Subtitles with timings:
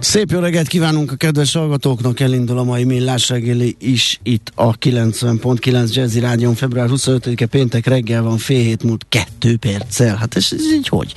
[0.00, 4.78] Szép jó reggelt kívánunk a kedves hallgatóknak, elindul a mai millás reggeli is itt a
[4.78, 10.16] 90.9 Jazzy Rádion február 25-e péntek reggel van fél hét múlt kettő perccel.
[10.16, 11.14] Hát ez, ez így hogy?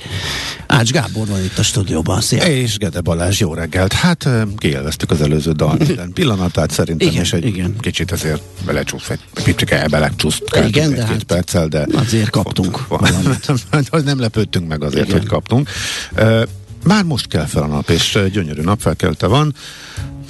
[0.66, 2.44] Ács Gábor van itt a stúdióban, szia!
[2.44, 3.92] És Gede Balázs, jó reggelt.
[3.92, 7.76] Hát kielveztük az előző dal minden pillanatát szerintem, Igen, és egy igen.
[7.80, 13.46] kicsit azért belecsúsz, egy picit belecsúsz Igen, de egy-két hát perccel, de azért kaptunk valamit.
[13.70, 14.04] valamit.
[14.04, 15.18] nem lepődtünk meg azért, Igen.
[15.18, 15.68] hogy kaptunk.
[16.16, 16.42] Uh,
[16.84, 19.54] már most kell fel a nap, és gyönyörű napfelkelte van.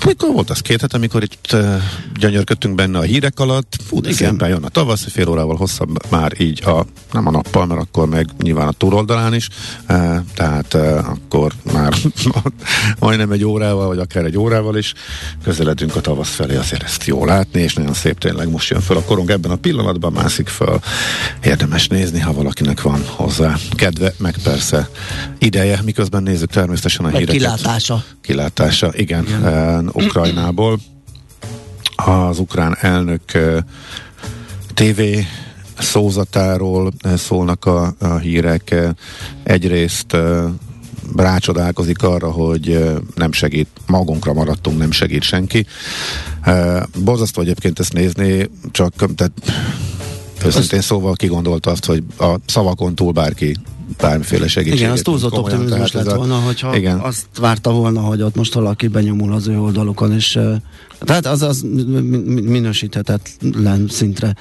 [0.06, 0.61] Mikor volt az?
[0.61, 1.83] Két hét, amikor itt uh,
[2.19, 6.41] gyönyörködtünk benne a hírek alatt, fú, de szépen jön a tavasz, fél órával hosszabb már
[6.41, 9.48] így a, nem a nappal, mert akkor meg nyilván a túloldalán is,
[9.89, 11.95] uh, tehát uh, akkor már
[12.98, 14.95] majdnem egy órával, vagy akár egy órával is
[15.42, 18.96] közeledünk a tavasz felé, azért ezt jó látni, és nagyon szép tényleg most jön fel
[18.96, 20.83] a korong ebben a pillanatban, mászik fel,
[21.42, 24.89] érdemes nézni, ha valakinek van hozzá kedve, meg persze
[25.39, 27.40] ideje, miközben nézzük természetesen a Meg híreket.
[27.40, 28.05] kilátása.
[28.20, 29.83] kilátása, igen, igen.
[29.92, 30.80] Ukrajnából.
[31.96, 33.22] Az ukrán elnök
[34.74, 35.00] TV
[35.78, 38.74] szózatáról szólnak a, a hírek.
[39.42, 40.17] Egyrészt
[41.17, 45.67] rácsodálkozik arra, hogy nem segít, magunkra maradtunk, nem segít senki.
[47.05, 49.33] Borzasztó egyébként ezt nézni, csak tehát
[50.45, 53.56] őszintén szóval kigondolta azt, hogy a szavakon túl bárki
[53.96, 54.78] bármiféle segítséget.
[54.80, 56.98] Igen, az túlzott komolyan, optimizmus lett a- volna, hogyha igen.
[56.98, 60.39] azt várta volna, hogy ott most valaki benyomul az ő oldalukon, és
[61.00, 64.34] tehát az, az mi- mi- minősíthetetlen szintre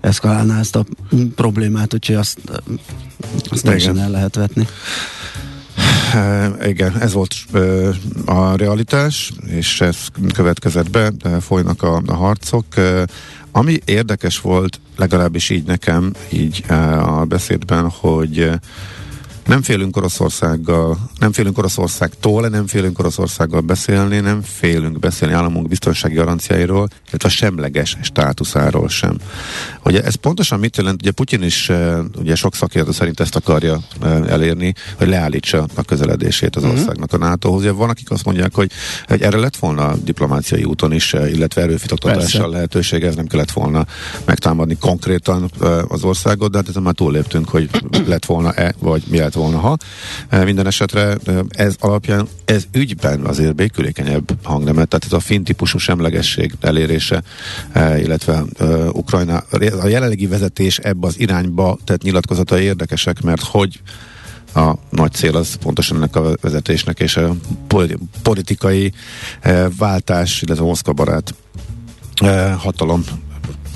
[0.00, 0.84] eszkalálná ezt a
[1.34, 2.38] problémát, úgyhogy azt,
[3.50, 4.66] azt teljesen el lehet vetni.
[6.14, 7.58] E, igen, ez volt e,
[8.24, 9.96] a realitás, és ez
[10.34, 12.64] következett be, e, folynak a, a harcok.
[13.52, 18.50] Ami érdekes volt, legalábbis így nekem, így e, a beszédben, hogy
[19.46, 26.14] nem félünk Oroszországgal, nem félünk Oroszországtól, nem félünk Oroszországgal beszélni, nem félünk beszélni államunk biztonsági
[26.14, 29.16] garanciáiról, illetve a semleges státuszáról sem.
[29.84, 31.02] Ugye ez pontosan mit jelent?
[31.02, 35.82] Ugye Putyin is eh, ugye sok szakértő szerint ezt akarja eh, elérni, hogy leállítsa a
[35.82, 37.60] közeledését az országnak a NATO-hoz.
[37.60, 38.70] Ugye van, akik azt mondják, hogy,
[39.06, 43.86] hogy erre lett volna diplomáciai úton is, eh, illetve erőfitoktatással lehetőség, ez nem kellett volna
[44.24, 45.50] megtámadni konkrétan
[45.88, 47.70] az országot, de hát ezen már túlléptünk, hogy
[48.06, 49.76] lett volna-e, vagy mi lett volna, ha.
[50.44, 51.16] Minden esetre
[51.48, 57.22] ez alapján, ez ügyben azért békülékenyebb hangnemet, tehát ez a finn típusú semlegesség elérése,
[57.74, 58.44] illetve
[58.92, 59.36] Ukrajna,
[59.80, 63.80] a jelenlegi vezetés ebbe az irányba tett nyilatkozatai érdekesek, mert hogy
[64.54, 67.34] a nagy cél az pontosan ennek a vezetésnek és a
[67.66, 68.92] poli- politikai
[69.78, 71.34] váltás, illetve Moszkva barát
[72.58, 73.04] hatalom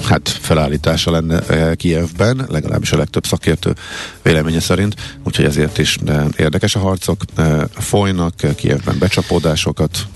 [0.05, 3.75] hát felállítása lenne eh, Kijevben, legalábbis a legtöbb szakértő
[4.23, 4.95] véleménye szerint,
[5.25, 10.07] úgyhogy ezért is eh, érdekes a harcok, eh, folynak, Kijevben becsapódásokat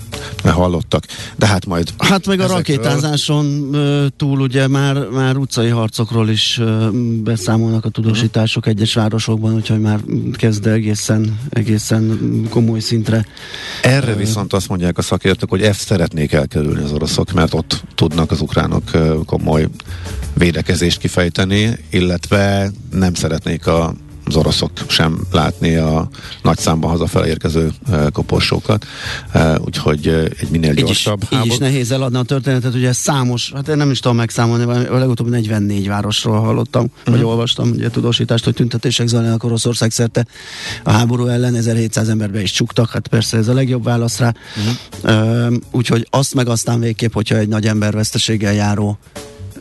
[0.51, 3.75] hallottak, de hát majd Hát meg a ezekről- rakétázáson
[4.17, 6.61] túl ugye már, már utcai harcokról is
[7.23, 9.99] beszámolnak a tudósítások egyes városokban, úgyhogy már
[10.33, 12.19] kezd egészen, egészen
[12.49, 13.25] komoly szintre.
[13.81, 18.31] Erre viszont azt mondják a szakértők, hogy ezt szeretnék elkerülni az oroszok, mert ott tudnak
[18.31, 18.83] az ukránok
[19.25, 19.67] komoly
[20.33, 23.93] védekezést kifejteni, illetve nem szeretnék a
[24.25, 26.09] az oroszok sem látni a
[26.41, 27.71] nagy számban hazafele érkező
[28.13, 28.85] koporsókat,
[29.57, 30.07] úgyhogy
[30.39, 33.77] egy minél így is, gyorsabb így is nehéz eladni a történetet, ugye számos, hát én
[33.77, 37.15] nem is tudom megszámolni, a legutóbb 44 városról hallottam, uh-huh.
[37.15, 40.25] vagy olvastam ugye tudósítást, hogy tüntetések zajlanak Oroszország szerte
[40.83, 44.33] a háború ellen, 1700 emberbe is csuktak, hát persze ez a legjobb válasz rá.
[44.57, 45.47] Uh-huh.
[45.47, 48.97] Uh, úgyhogy azt meg aztán végképp, hogyha egy nagy ember veszteséggel járó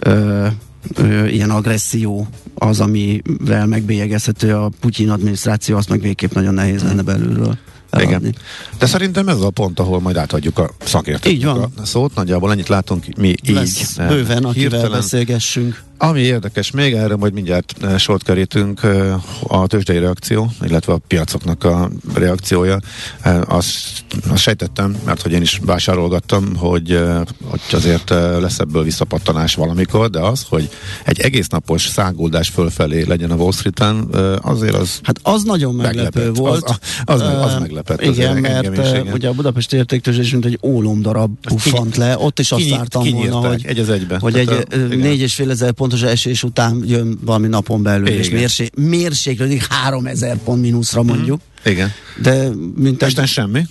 [0.06, 0.46] uh,
[0.94, 7.02] ö, ilyen agresszió az, amivel megbélyegezhető a Putyin adminisztráció, azt meg végképp nagyon nehéz lenne
[7.02, 7.58] belülről.
[7.90, 8.28] Eladni.
[8.28, 8.34] Igen.
[8.78, 11.72] De szerintem ez a pont, ahol majd átadjuk a szakértőknek Így van.
[11.76, 12.14] a szót.
[12.14, 13.54] Nagyjából ennyit látunk mi így.
[13.54, 14.90] Lesz eh, bőven, akivel hirtelen.
[14.90, 15.82] beszélgessünk.
[16.04, 19.14] Ami érdekes még, erre majd mindjárt eh, sort kerítünk, eh,
[19.52, 22.78] a tőzsdei reakció, illetve a piacoknak a reakciója.
[23.20, 27.00] Eh, Azt, azt sejtettem, mert hogy én is vásárolgattam, hogy,
[27.44, 28.10] hogy azért
[28.40, 30.68] lesz ebből visszapattanás valamikor, de az, hogy
[31.04, 34.08] egy egész napos száguldás fölfelé legyen a Wall Street-en,
[34.40, 36.36] azért az Hát az nagyon meglepő meglepett.
[36.36, 36.64] volt.
[37.04, 38.00] Az, az, az meglepett.
[38.06, 42.60] azért Igen, mert ugye a Budapesti értéktőzsdés mint egy ólomdarab puffant le, ott is azt
[42.62, 44.18] Kinyit- vártam volna, hogy, egy az egybe.
[44.18, 48.26] hogy Tehát egy négy és fél ezer pontos esés után jön valami napon belül, és
[48.26, 48.38] Igen.
[48.38, 51.40] mérsé, mérséklődik három ezer pont mínuszra mondjuk.
[51.64, 51.92] Igen.
[52.22, 53.66] De mint Pesten semmi.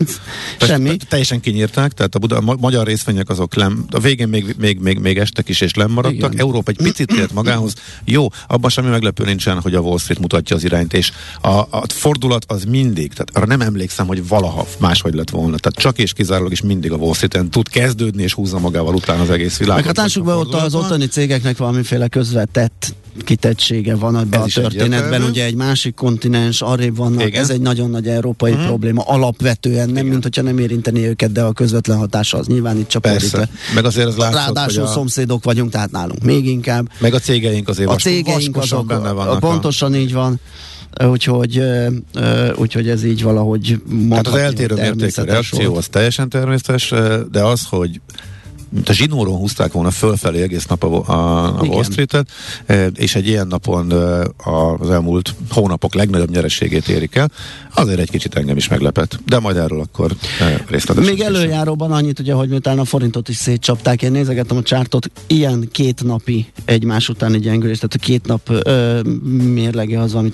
[0.60, 0.96] semmi.
[0.96, 4.54] Te- Teljesen kinyírták, tehát a, Buda, a ma- magyar részvények azok lem, a végén még,
[4.58, 6.32] még, még, még estek is, és lemaradtak.
[6.32, 6.40] Igen.
[6.46, 7.72] Európa egy picit tért magához.
[8.04, 11.82] Jó, abban semmi meglepő nincsen, hogy a Wall Street mutatja az irányt, és a, a
[11.88, 15.56] fordulat az mindig, tehát arra nem emlékszem, hogy valaha máshogy lett volna.
[15.56, 19.22] Tehát csak és kizárólag is mindig a Wall Street-en tud kezdődni, és húzza magával utána
[19.22, 19.84] az egész világot.
[19.84, 22.94] Meg hát lássuk be, ott az ottani cégeknek valamiféle közvetett
[23.24, 24.92] kitettsége van ebben Ez a történetben.
[24.98, 25.26] egyértelmű.
[25.28, 27.42] Ugye egy másik kontinens, arrébb vannak, Igen.
[27.42, 28.64] ez egy nagyon nagy európai mm.
[28.66, 32.88] probléma, alapvetően, nem mint hogyha nem érinteni őket, de a közvetlen hatása az nyilván itt
[32.88, 33.30] csapódik.
[33.74, 36.88] Meg azért az látszott, Ráadásul hogy a- szomszédok vagyunk, tehát nálunk még inkább.
[36.98, 39.34] Meg a cégeink azért A cégeink azok benne vannak.
[39.34, 40.40] a- pontosan így van.
[41.10, 41.62] Úgyhogy,
[42.56, 46.92] úgyhogy ez így valahogy Tehát mondhatni, az eltérő mértékű reakció az teljesen természetes,
[47.32, 48.00] de az, hogy
[48.68, 51.62] mint a zsinóron húzták volna fölfelé egész nap a, a, a.
[51.62, 52.28] Wall Street-et,
[52.66, 57.30] eh, és egy ilyen napon eh, az elmúlt hónapok legnagyobb nyereségét érik el,
[57.74, 59.18] azért egy kicsit engem is meglepett.
[59.26, 61.12] De majd erről akkor eh, részletesen.
[61.12, 65.68] Még előjáróban annyit, ugye, hogy miután a forintot is szétcsapták, én nézegettem a csártot, ilyen
[65.72, 69.00] két napi egymás utáni gyengülés, tehát a két nap ö,
[69.52, 70.30] mérlege az, ami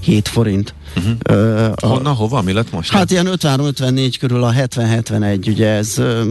[0.00, 0.74] 17 forint.
[0.96, 1.72] Uh-huh.
[1.82, 2.90] A, Honnan, hova, mi lett most?
[2.90, 6.22] Hát ilyen 53-54 körül a 70-71, ugye ez ö,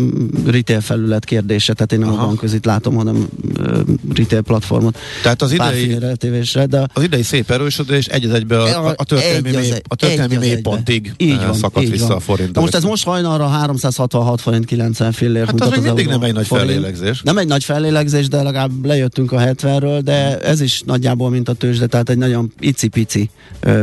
[0.45, 2.21] retail felület kérdése, tehát én nem Aha.
[2.23, 3.27] a banközit látom, hanem
[3.57, 3.79] ö,
[4.15, 4.97] retail platformot.
[5.23, 9.47] Tehát az idei, eltévésre, de az idei szép erősödés egy egybe a, a, a történelmi,
[9.49, 11.13] Egy az mély, a történelmi egy mélypontig.
[11.17, 12.17] Így van, szakadt így vissza van.
[12.17, 12.59] a forint.
[12.59, 16.47] Most ez most hajnalra 366 forint 90 fillér Hát az még mindig nem egy nagy
[16.47, 16.69] forint.
[16.69, 17.21] fellélegzés.
[17.21, 21.53] Nem egy nagy fellélegzés, de legalább lejöttünk a 70-ről, de ez is nagyjából mint a
[21.53, 23.29] tőzsde, tehát egy nagyon icipici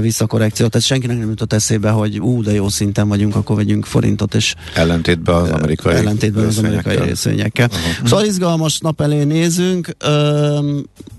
[0.00, 0.67] visszakorrekció.
[0.67, 4.55] Tehát senkinek nem jutott eszébe, hogy ú, de jó szinten vagyunk, akkor vegyünk forintot, és
[4.75, 7.69] Ellentétben az amerikai ellentétben az amerikai részvényekkel.
[7.73, 8.09] Uh-huh.
[8.09, 9.97] Szóval izgalmas nap elé nézünk.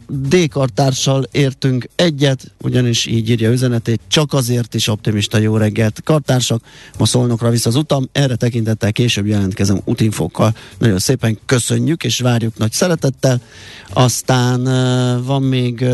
[0.08, 6.02] D-kartársal értünk egyet, ugyanis így írja üzenetét, csak azért is optimista jó reggelt.
[6.04, 6.62] Kartársak,
[6.98, 10.56] ma szólnokra vissza az utam, erre tekintettel később jelentkezem útinfokkal.
[10.78, 13.42] Nagyon szépen köszönjük, és várjuk nagy szeretettel.
[13.94, 14.64] Aztán
[15.24, 15.86] van még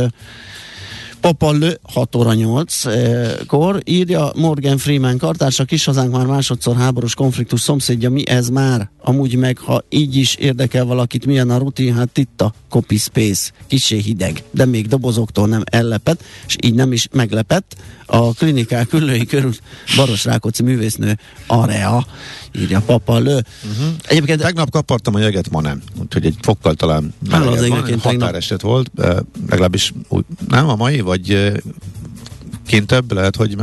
[1.22, 6.76] Papa Lő 6 óra 8 eh, kor írja Morgan Freeman kartársa, kis hazánk már másodszor
[6.76, 8.90] háborús konfliktus szomszédja, mi ez már?
[9.04, 13.52] Amúgy meg, ha így is érdekel valakit, milyen a rutin, hát itt a copy space,
[13.68, 17.76] kicsi hideg, de még dobozoktól nem ellepett, és így nem is meglepett.
[18.06, 19.54] A klinikák ülői körül
[19.96, 21.18] Baros Rákóczi művésznő
[21.48, 22.06] Area,
[22.60, 23.34] írja Papa Lő.
[23.34, 23.94] Uh-huh.
[24.08, 25.82] Egyébként Tegnap kapartam a jeget, ma nem.
[26.02, 27.54] Úgyhogy egy fokkal talán az van.
[27.58, 28.92] egyébként tegnap- Határeset volt,
[29.50, 31.62] legalábbis úgy, nem a mai, vagy
[32.66, 33.56] eh, kintebb, lehet, hogy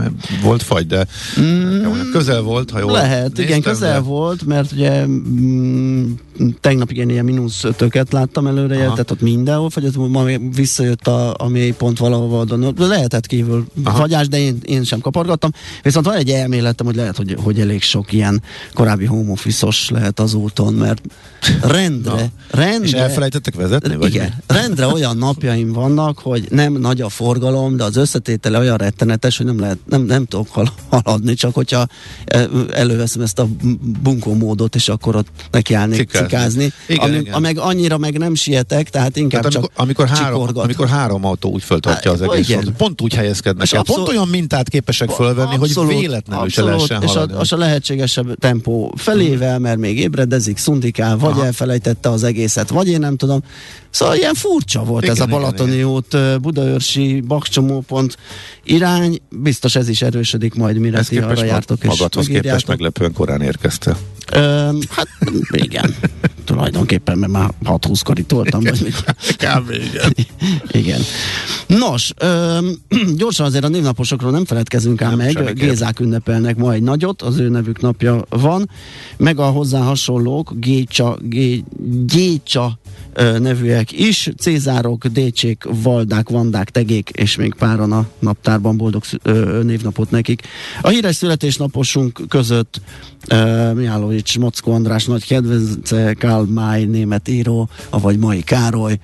[0.43, 1.07] volt fagy, de
[1.41, 6.13] mm, közel volt, ha jól Lehet, néztem, igen, közel de- volt, mert ugye mm,
[6.61, 8.91] tegnap igen ilyen mínusz ötöket láttam előre, Aha.
[8.91, 10.25] tehát ott mindenhol, vagy ott ma
[10.55, 13.99] visszajött a, a mély pont valahova de lehetett kívül Aha.
[13.99, 15.51] fagyás, de én, én sem kapargattam.
[15.83, 18.43] Viszont van egy elméletem, hogy lehet, hogy, hogy elég sok ilyen
[18.75, 19.35] korábbi home
[19.89, 21.03] lehet az úton, mert
[21.63, 22.27] rendre, Na.
[22.51, 22.87] rendre...
[22.87, 23.97] És elfelejtettek vezetni?
[23.97, 28.77] Vagy Igen, rendre olyan napjaim vannak, hogy nem nagy a forgalom, de az összetétele olyan
[28.89, 31.87] rettenetes, hogy nem lehet, nem, nem tudok hal- haladni, csak hogyha
[32.25, 33.49] eh, előveszem ezt a
[34.03, 36.27] bunkó módot, és akkor ott nekiállnék Cikázni.
[36.29, 36.73] cikázni.
[36.89, 37.41] Igen, ami, igen.
[37.41, 40.63] Meg annyira meg nem sietek, tehát inkább Tehát amikor, csak amikor, három, csikorgatom.
[40.63, 42.61] amikor három autó úgy föltartja az egész igen.
[42.61, 46.63] frontot, pont úgy helyezkednek És el, abszolút- pont olyan mintát képesek fölvenni, hogy véletlenül se
[46.63, 47.35] lehessen és haladni.
[47.35, 51.45] a, az a lehetségesebb tempó felével, mert még ébredezik, szundikál, vagy Aha.
[51.45, 53.41] elfelejtette az egészet, vagy én nem tudom.
[53.91, 55.85] Szóval ilyen furcsa volt Igen, ez a Balatoni igen.
[55.87, 58.17] út, Budaörsi, Bakcsomópont
[58.79, 62.29] irány, biztos ez is erősödik majd, mire Ez ti arra képest jártok és magadhoz képest
[62.29, 62.69] megírjátok.
[62.69, 63.97] meglepően korán érkezte.
[64.33, 65.09] Ö, hát
[65.51, 65.95] igen,
[66.45, 68.63] tulajdonképpen, mert már 6-20-kor itt voltam.
[68.63, 69.05] Vagy mit.
[69.45, 69.71] Kb.
[69.71, 70.13] igen.
[70.83, 71.01] Igen.
[71.67, 72.77] Nos, öm,
[73.17, 75.55] gyorsan azért a névnaposokról nem feledkezünk ám Nem, meg.
[75.55, 78.71] Gézák ünnepelnek ma egy nagyot, az ő nevük napja van,
[79.17, 81.65] meg a hozzá hasonlók, Gécsa, Gé,
[82.07, 82.88] Gécsa ö,
[83.39, 90.11] nevűek is, Cézárok, Décsék, Valdák, Vandák, Tegék, és még páran a naptárban boldog ö, névnapot
[90.11, 90.43] nekik.
[90.81, 92.81] A híres születésnaposunk között
[93.31, 96.17] uh, Mihálovics Mockó András nagy kedvence,
[96.49, 98.99] May német író, avagy Mai Károly,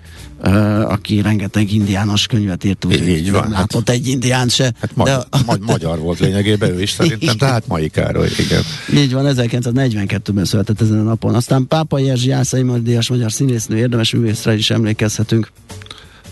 [0.84, 4.72] aki rengeteg indiános könyvet írt, úgy, Így van, hát- látott egy indián se.
[4.80, 8.62] Hát ma- de, ma- magyar volt lényegében ő is szerintem, tehát mai Károly, igen.
[8.94, 11.34] így van, 1942-ben született ezen a napon.
[11.34, 15.50] Aztán Pápai Erzsi Jászai Mardias magyar színésznő, érdemes művészre is emlékezhetünk.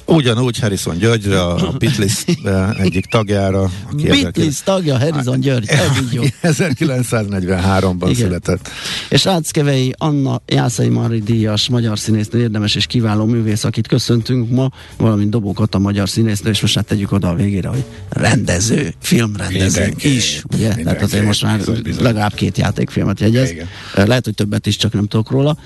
[0.04, 6.12] Ugyanúgy Harrison Györgyre, a Beatles eh, egyik tagjára, aki Beatles tagja, Harrison György, ez így
[6.12, 6.23] jó.
[6.42, 8.14] 1943-ban Igen.
[8.14, 8.68] született.
[9.09, 14.71] És Ráckevei Anna Jászai Mari díjas magyar színésznő, érdemes és kiváló művész, akit köszöntünk ma,
[14.97, 19.80] valamint Dobókat a magyar színésznő, és most hát tegyük oda a végére, hogy rendező, filmrendező
[19.80, 20.14] Mindenki.
[20.14, 20.61] is, ugye?
[20.62, 21.04] Tehát Mindenki.
[21.04, 22.02] azért most már Bizony, bizony.
[22.02, 23.50] legalább két játékfilmet jegyez.
[23.50, 23.66] Igen.
[23.94, 25.56] Lehet, hogy többet is, csak nem tudok róla,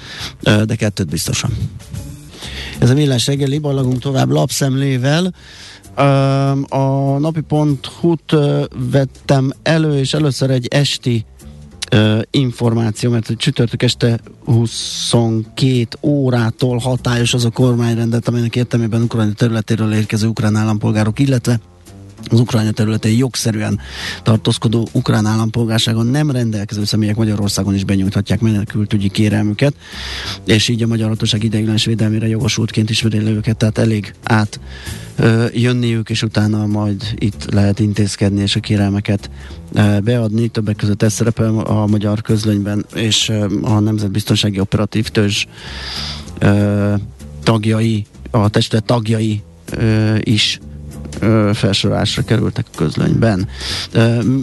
[0.41, 1.51] de kettőt biztosan.
[2.79, 5.35] Ez a millás reggeli, ballagunk tovább lapszemlével.
[6.69, 11.25] A napi.hu-t ö, vettem elő, és először egy esti
[12.31, 20.27] információ, mert csütörtök este 22 órától hatályos az a kormányrendet, amelynek értelmében Ukrajna területéről érkező
[20.27, 21.61] ukrán állampolgárok, illetve
[22.31, 23.81] az Ukrajna területén jogszerűen
[24.23, 29.75] tartózkodó ukrán állampolgárságon nem rendelkező személyek Magyarországon is benyújthatják menekültügyi kérelmüket,
[30.45, 34.61] és így a magyar hatóság ideiglenes védelmére jogosultként le őket, tehát elég át
[35.17, 39.31] ö, jönniük, és utána majd itt lehet intézkedni, és a kérelmeket
[39.73, 40.49] ö, beadni.
[40.49, 45.47] Többek között ez szerepel a magyar közlönyben, és ö, a Nemzetbiztonsági Operatív Törzs
[46.39, 46.95] ö,
[47.43, 50.59] tagjai, a testület tagjai ö, is
[51.53, 53.49] felsorolásra kerültek a közlönyben.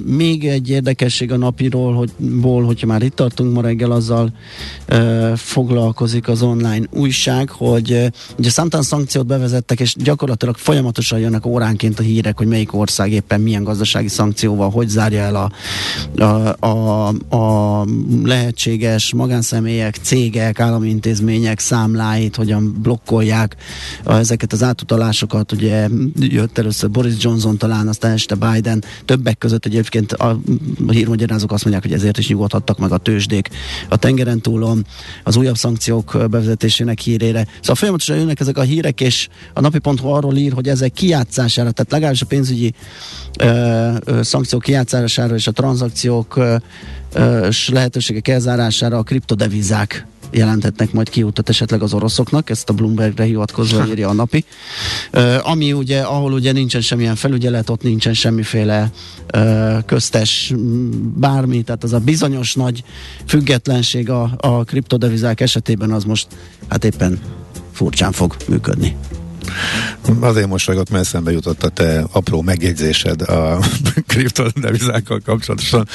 [0.06, 4.34] Még egy érdekesség a napiról, hogy, ból, hogyha már itt tartunk ma reggel, azzal
[5.36, 12.04] foglalkozik az online újság, hogy ugye számtalan szankciót bevezettek, és gyakorlatilag folyamatosan jönnek óránként a
[12.04, 15.52] hírek, hogy melyik ország éppen milyen gazdasági szankcióval, hogy zárja el a,
[16.24, 17.86] a, a, a
[18.24, 23.56] lehetséges magánszemélyek, cégek, állami intézmények számláit, hogyan blokkolják
[24.06, 25.52] ezeket az átutalásokat.
[25.52, 28.84] Ugye jött először Boris Johnson talán, aztán este Biden.
[29.06, 30.40] Többek között egyébként a,
[30.88, 33.50] hírmagyarázók azt mondják, hogy ezért is nyugodhattak meg a tőzsdék
[33.90, 34.86] a tengeren túlon
[35.24, 37.48] az újabb szankciók bevezetésének hírére.
[37.60, 41.92] Szóval folyamatosan jönnek ezek a hírek, és a napi.hu arról ír, hogy ezek kijátszására, tehát
[41.92, 42.74] legalábbis a pénzügyi
[43.40, 46.56] ö, ö, szankciók kijátszására és a tranzakciók ö,
[47.14, 53.88] ö, lehetőségek elzárására a kriptodevizák jelenthetnek majd kiutat esetleg az oroszoknak, ezt a Bloombergre hivatkozva
[53.88, 54.46] írja a napi.
[55.12, 58.92] Ö, ami ugye, ahol ugye nincsen semmilyen felügyelet, ott nincsen semmiféle
[59.28, 60.54] ö, köztes
[61.16, 62.84] bármi, tehát az a bizonyos nagy
[63.26, 66.28] függetlenség a, a kriptodevizák esetében az most
[66.68, 67.20] hát éppen
[67.72, 68.96] furcsán fog működni.
[70.20, 73.60] Azért mosolygott, mert eszembe jutott a te apró megjegyzésed a
[74.08, 75.88] kriptodevizákkal kapcsolatosan.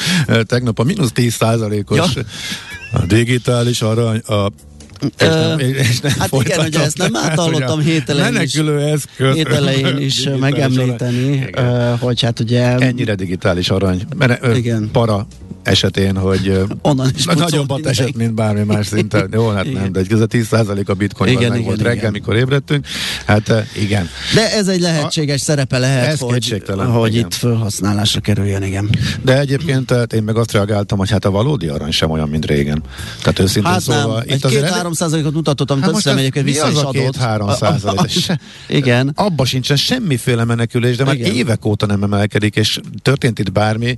[0.42, 2.22] Tegnap a mínusz 10 százalékos Ja.
[2.92, 4.50] A digitális arany, a
[5.00, 8.54] és nem, és nem hát igen, ugye ezt nem áthallottam hét elején is.
[8.54, 9.34] Menekülő eszköz.
[9.34, 11.98] Hét elején is megemlíteni, arany.
[11.98, 14.02] Hogy hát ugye Ennyire digitális arany.
[14.16, 14.88] Mert, Igen.
[14.92, 15.26] Para
[15.62, 18.00] esetén, hogy onnan is na, pucolt nagyobbat mindenki.
[18.02, 19.28] esett, mint bármi más szinten.
[19.32, 19.82] Jó, hát Igen.
[19.82, 22.12] nem, de ez a 10% a bitcoin Igen, meg igen, volt reggel, igen.
[22.12, 22.86] mikor ébredtünk.
[23.26, 24.08] Hát igen.
[24.34, 26.62] De ez egy lehetséges szerepe lehet, Ez hogy,
[26.92, 27.26] hogy igen.
[27.26, 28.90] itt felhasználásra kerüljön, igen.
[29.22, 32.82] De egyébként én meg azt reagáltam, hogy hát a valódi arany sem olyan, mint régen.
[33.22, 34.14] Tehát őszintén Hát szóval...
[34.18, 36.92] nem, egy két-három százalékot mutatott, amit Hát össze ez- egyébként vissza is a adott.
[36.92, 38.00] két-három A- a- százalék?
[38.28, 38.38] a-
[38.68, 39.12] Igen.
[39.14, 43.96] Abba sincsen semmiféle menekülés, de már évek óta nem emelkedik, és történt itt bármi.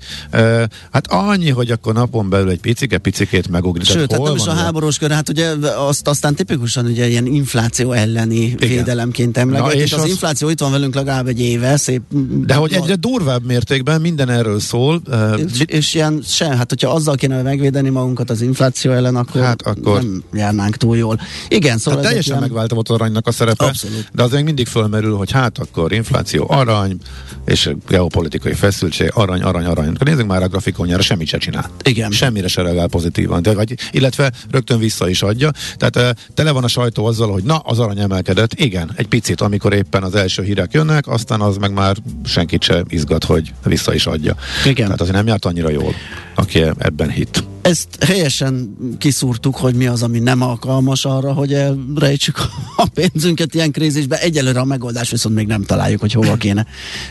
[0.92, 3.86] Hát annyi hogy akkor napon belül egy picike, picikét megugrik.
[3.86, 7.26] Sőt, Tehát hát nem is a háborús kör, hát ugye azt aztán tipikusan ugye ilyen
[7.26, 8.56] infláció elleni Igen.
[8.68, 9.80] védelemként emlegetik.
[9.80, 12.02] és az, az- infláció itt van velünk legalább egy éve, szép.
[12.46, 15.02] De hogy egyre durvább mértékben minden erről szól.
[15.36, 19.62] És, és ilyen se, hát hogyha azzal kéne megvédeni magunkat az infláció ellen, akkor, Hát
[19.62, 21.20] akkor- nem járnánk túl jól.
[21.48, 24.08] Igen, szóval ezek teljesen ilyen- megváltozott az aranynak a szerepe, Abszolút.
[24.12, 26.96] de az még mindig fölmerül, hogy hát akkor infláció, arany,
[27.44, 29.88] és geopolitikai feszültség, arany, arany, arany.
[29.88, 31.70] Akkor nézzük már a grafikonjára, semmit se csinál.
[31.82, 32.10] Igen.
[32.10, 33.42] Semmire se reagál pozitívan.
[33.42, 35.50] De, vagy, illetve rögtön vissza is adja.
[35.76, 38.52] Tehát tele van a sajtó azzal, hogy na, az arany emelkedett.
[38.54, 42.82] Igen, egy picit, amikor éppen az első hírek jönnek, aztán az meg már senkit se
[42.88, 44.36] izgat, hogy vissza is adja.
[44.64, 44.84] Igen.
[44.84, 45.94] Tehát azért nem járt annyira jól,
[46.34, 47.49] aki ebben hit.
[47.62, 52.38] Ezt helyesen kiszúrtuk, hogy mi az, ami nem alkalmas arra, hogy elrejtsük
[52.76, 54.20] a pénzünket ilyen krízisbe.
[54.20, 56.66] Egyelőre a megoldás viszont még nem találjuk, hogy hova kéne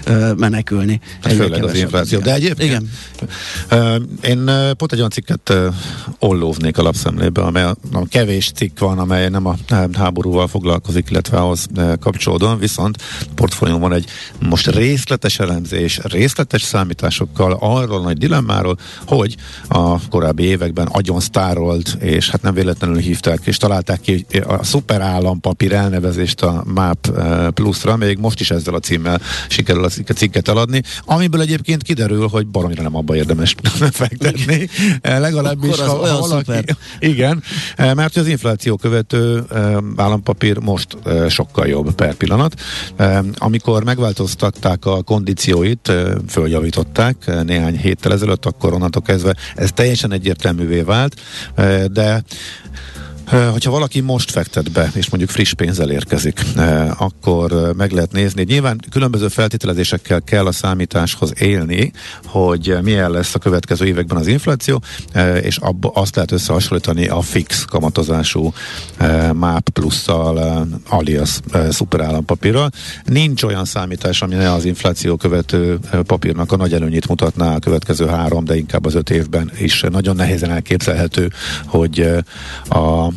[0.05, 0.99] ö, menekülni.
[1.21, 2.19] Hát főleg az infláció.
[2.19, 2.89] De egyébként Igen.
[3.69, 5.67] Ö, Én ö, pont egy olyan cikket ö,
[6.19, 9.55] ollóvnék a lapszemlébe, amely a, a kevés cikk van, amely nem a
[9.93, 11.67] háborúval foglalkozik, illetve ahhoz
[11.99, 14.05] kapcsolódóan, viszont a portfólión van egy
[14.39, 19.35] most részletes elemzés, részletes számításokkal arról a nagy dilemmáról, hogy
[19.67, 25.01] a korábbi években agyon sztárolt, és hát nem véletlenül hívták, és találták ki a szuper
[25.01, 30.47] állampapír elnevezést a MAP ö, pluszra, még most is ezzel a címmel sikerül a cikket-
[30.47, 33.55] eladni, amiből egyébként kiderül, hogy baromira nem abba érdemes
[33.91, 34.69] fektetni.
[35.01, 36.63] Eh, Legalábbis, ha, ha valaki, szuper.
[36.99, 37.43] igen,
[37.75, 42.61] eh, mert az infláció követő eh, állampapír most eh, sokkal jobb per pillanat.
[42.95, 49.71] Eh, Amikor megváltoztatták a kondícióit, eh, följavították eh, néhány héttel ezelőtt, akkor onnantól kezdve ez
[49.71, 51.15] teljesen egyértelművé vált,
[51.55, 52.23] eh, de
[53.29, 56.41] Hogyha valaki most fektet be, és mondjuk friss pénzzel érkezik,
[56.97, 58.43] akkor meg lehet nézni.
[58.43, 61.91] Nyilván különböző feltételezésekkel kell a számításhoz élni,
[62.25, 64.81] hogy milyen lesz a következő években az infláció,
[65.41, 68.53] és abba azt lehet összehasonlítani a fix kamatozású
[69.33, 72.69] MÁP plusszal, alias szuperállampapírral.
[73.05, 78.07] Nincs olyan számítás, ami ne az infláció követő papírnak a nagy előnyét mutatná a következő
[78.07, 81.31] három, de inkább az öt évben is nagyon nehézen elképzelhető,
[81.65, 82.09] hogy
[82.69, 83.07] a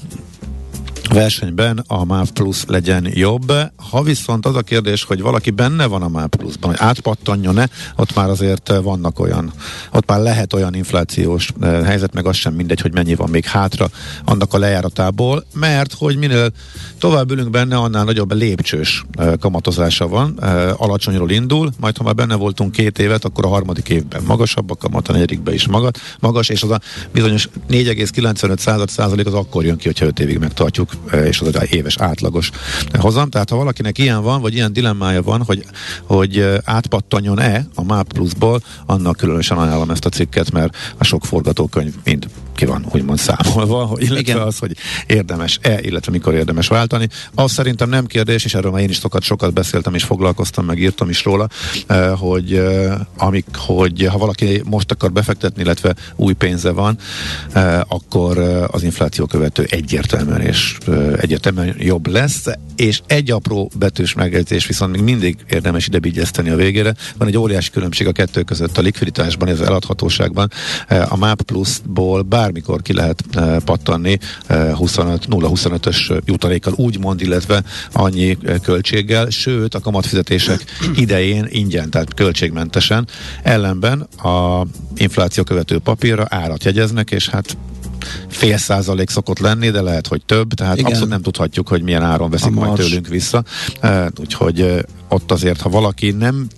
[1.11, 3.53] versenyben a MÁV Plus legyen jobb.
[3.91, 8.15] Ha viszont az a kérdés, hogy valaki benne van a MÁV Plusban, hogy átpattanjon-e, ott
[8.15, 9.53] már azért vannak olyan,
[9.93, 13.45] ott már lehet olyan inflációs eh, helyzet, meg az sem mindegy, hogy mennyi van még
[13.45, 13.89] hátra
[14.25, 16.51] annak a lejáratából, mert hogy minél
[16.99, 22.15] tovább ülünk benne, annál nagyobb lépcsős eh, kamatozása van, eh, alacsonyról indul, majd ha már
[22.15, 25.93] benne voltunk két évet, akkor a harmadik évben magasabb a kamat, a negyedikben is magas,
[26.21, 26.81] magas és az a
[27.13, 31.57] bizonyos 4,95 század százalék az akkor jön ki, hogyha 5 évig megtartjuk, eh, és az
[31.57, 32.51] egy éves átlagos
[32.99, 33.31] hozam.
[33.31, 35.65] Tehát ha valakinek ilyen van, vagy ilyen dilemmája van, hogy,
[36.03, 41.25] hogy eh, átpattanjon-e a MAP pluszból, annak különösen ajánlom ezt a cikket, mert a sok
[41.25, 44.39] forgatókönyv mind ki van úgymond számolva, illetve Igen.
[44.39, 47.09] az, hogy érdemes-e, illetve mikor érdemes váltani.
[47.35, 50.79] Az szerintem nem kérdés, és erről már én is sokat, sokat beszéltem, és foglalkoztam, meg
[50.79, 51.49] írtam is róla,
[51.87, 56.99] eh, hogy, eh, amik, hogy ha valaki most akar befektetni, illetve új pénze van,
[57.53, 58.39] eh, akkor
[58.71, 60.79] az infláció követő egyértelműen és
[61.17, 62.45] egyértelműen jobb lesz,
[62.77, 66.95] és egy apró betűs megjegyzés viszont még mindig érdemes ide vigyezteni a végére.
[67.17, 70.51] Van egy óriási különbség a kettő között a likviditásban, ez az eladhatóságban.
[71.09, 78.39] A MAP Plus-ból bármikor ki lehet eh, pattanni eh, 25, 0-25-ös jutalékkal úgymond, illetve annyi
[78.43, 80.65] eh, költséggel, sőt a kamatfizetések
[81.05, 83.07] idején ingyen, tehát költségmentesen.
[83.43, 87.57] Ellenben a infláció követő papírra árat jegyeznek, és hát
[88.29, 90.87] fél százalék szokott lenni, de lehet, hogy több, tehát Igen.
[90.87, 93.45] abszolút nem tudhatjuk, hogy milyen áron veszik majd tőlünk vissza.
[93.81, 94.79] Eh, Úgyhogy eh,
[95.09, 96.49] ott azért, ha valaki nem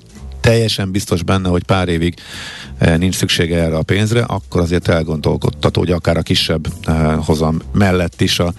[0.44, 2.14] teljesen biztos benne, hogy pár évig
[2.78, 7.60] eh, nincs szüksége erre a pénzre, akkor azért elgondolkodtató, hogy akár a kisebb eh, hozam
[7.72, 8.52] mellett is a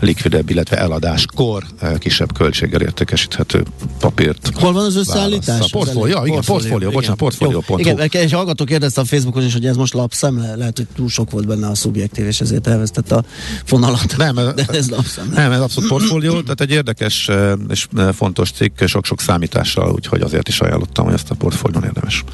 [0.00, 3.64] likvidebb, illetve eladáskor eh, kisebb költséggel értékesíthető
[3.98, 4.50] papírt.
[4.54, 5.70] Hol van az összeállítás?
[5.70, 7.78] Portfólió, elég- igen, portfólió, bocsánat, portfólió.hu.
[7.78, 7.78] Jó.
[7.78, 11.08] Igen, egy hallgató kérdezte a Facebookon is, hogy ez most lapszem, le, lehet, hogy túl
[11.08, 13.24] sok volt benne a szubjektív, és ezért elvesztette a
[13.64, 14.16] fonalat.
[14.16, 15.30] Nem, ez- de ez lapszem.
[15.34, 17.30] Nem, ez abszolút portfólió, tehát egy érdekes
[17.68, 22.24] és fontos cikk, sok-sok számítással, úgyhogy azért is ajánlottam, hogy ezt a portfólión érdemes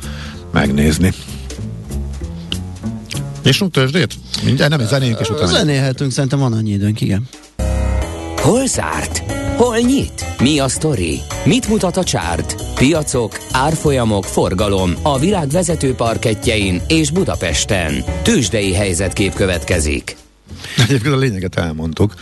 [0.52, 1.12] megnézni.
[3.42, 4.14] És tőzsdét?
[4.44, 5.46] Mindjárt nem, zenéjünk és utána.
[5.46, 7.28] Zenélhetünk, szerintem van annyi időnk, igen.
[8.36, 9.18] Hol zárt?
[9.56, 10.26] Hol nyit?
[10.40, 11.20] Mi a sztori?
[11.44, 12.74] Mit mutat a csárt?
[12.74, 18.04] Piacok, árfolyamok, forgalom a világ vezető parketjein és Budapesten.
[18.22, 20.16] Tősdei helyzetkép következik.
[20.76, 22.14] Egyébként a lényeget elmondtuk.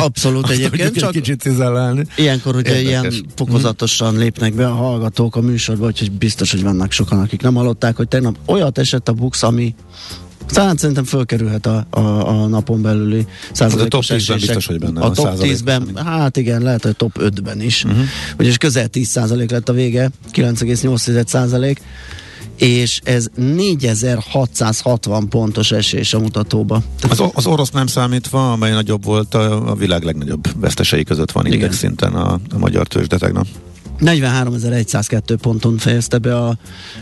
[0.00, 2.06] Abszolút Azt egyébként, csak egy kicsit cizellálni.
[2.16, 2.82] Ilyenkor Érdekes.
[2.82, 7.54] ilyen fokozatosan lépnek be a hallgatók a műsorba, úgyhogy biztos, hogy vannak sokan, akik nem
[7.54, 9.74] hallották, hogy tegnap olyat esett a Bux, ami
[10.46, 14.36] talán szerintem fölkerülhet a, a, a napon belüli százalékos top 10-ben esések.
[14.38, 15.96] biztos, hogy benne A top százalékos 10-ben, pedig.
[15.96, 17.84] hát igen, lehet, hogy top 5-ben is.
[17.84, 17.92] Mhm.
[17.92, 18.08] Uh-huh.
[18.38, 21.80] Ugyanis közel 10 százalék lett a vége, 9,8 százalék,
[22.62, 26.82] és ez 4660 pontos esés a mutatóba.
[27.08, 31.46] Az, az orosz nem számítva, amely nagyobb volt, a, a világ legnagyobb vesztesei között van
[31.46, 31.58] Igen.
[31.58, 33.46] index szinten a, a magyar tőzsde tegnap.
[34.02, 36.56] 43.102 ponton fejezte be a,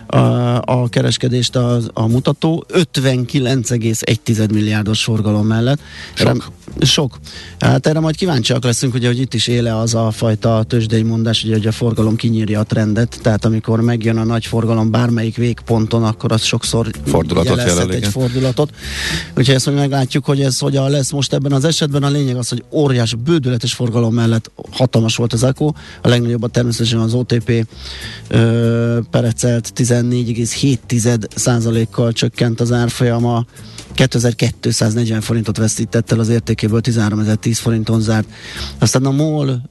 [0.06, 5.80] a, a kereskedést a, a mutató, 59,1 milliárdos forgalom mellett.
[6.14, 6.28] Sok.
[6.28, 7.18] Erre, sok.
[7.58, 11.44] Hát erre majd kíváncsiak leszünk, ugye, hogy itt is éle az a fajta tőzsdei mondás,
[11.44, 16.04] ugye, hogy a forgalom kinyírja a trendet, tehát amikor megjön a nagy forgalom bármelyik végponton,
[16.04, 18.70] akkor az sokszor Fordulatot jelezhet egy fordulatot.
[19.36, 22.02] Úgyhogy ezt majd meglátjuk, hogy ez hogyan lesz most ebben az esetben.
[22.02, 26.48] A lényeg az, hogy óriás, bődületes forgalom mellett hatalmas volt az ECO, a legnagyobb a
[26.48, 27.66] természetesen az OTP
[28.28, 33.44] ö, perecelt 14,7 kal csökkent az árfolyama,
[33.94, 38.26] 2240 forintot veszített el az értékéből, 13.010 forinton zárt.
[38.78, 39.70] Aztán a MOL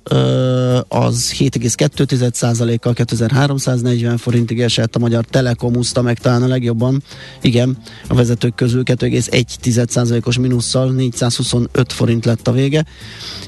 [0.87, 7.03] az 7,2% kal 2340 forintig esett, a Magyar Telekom úszta meg talán a legjobban,
[7.41, 7.77] igen,
[8.07, 12.85] a vezetők közül 2,1% os mínusszal 425 forint lett a vége,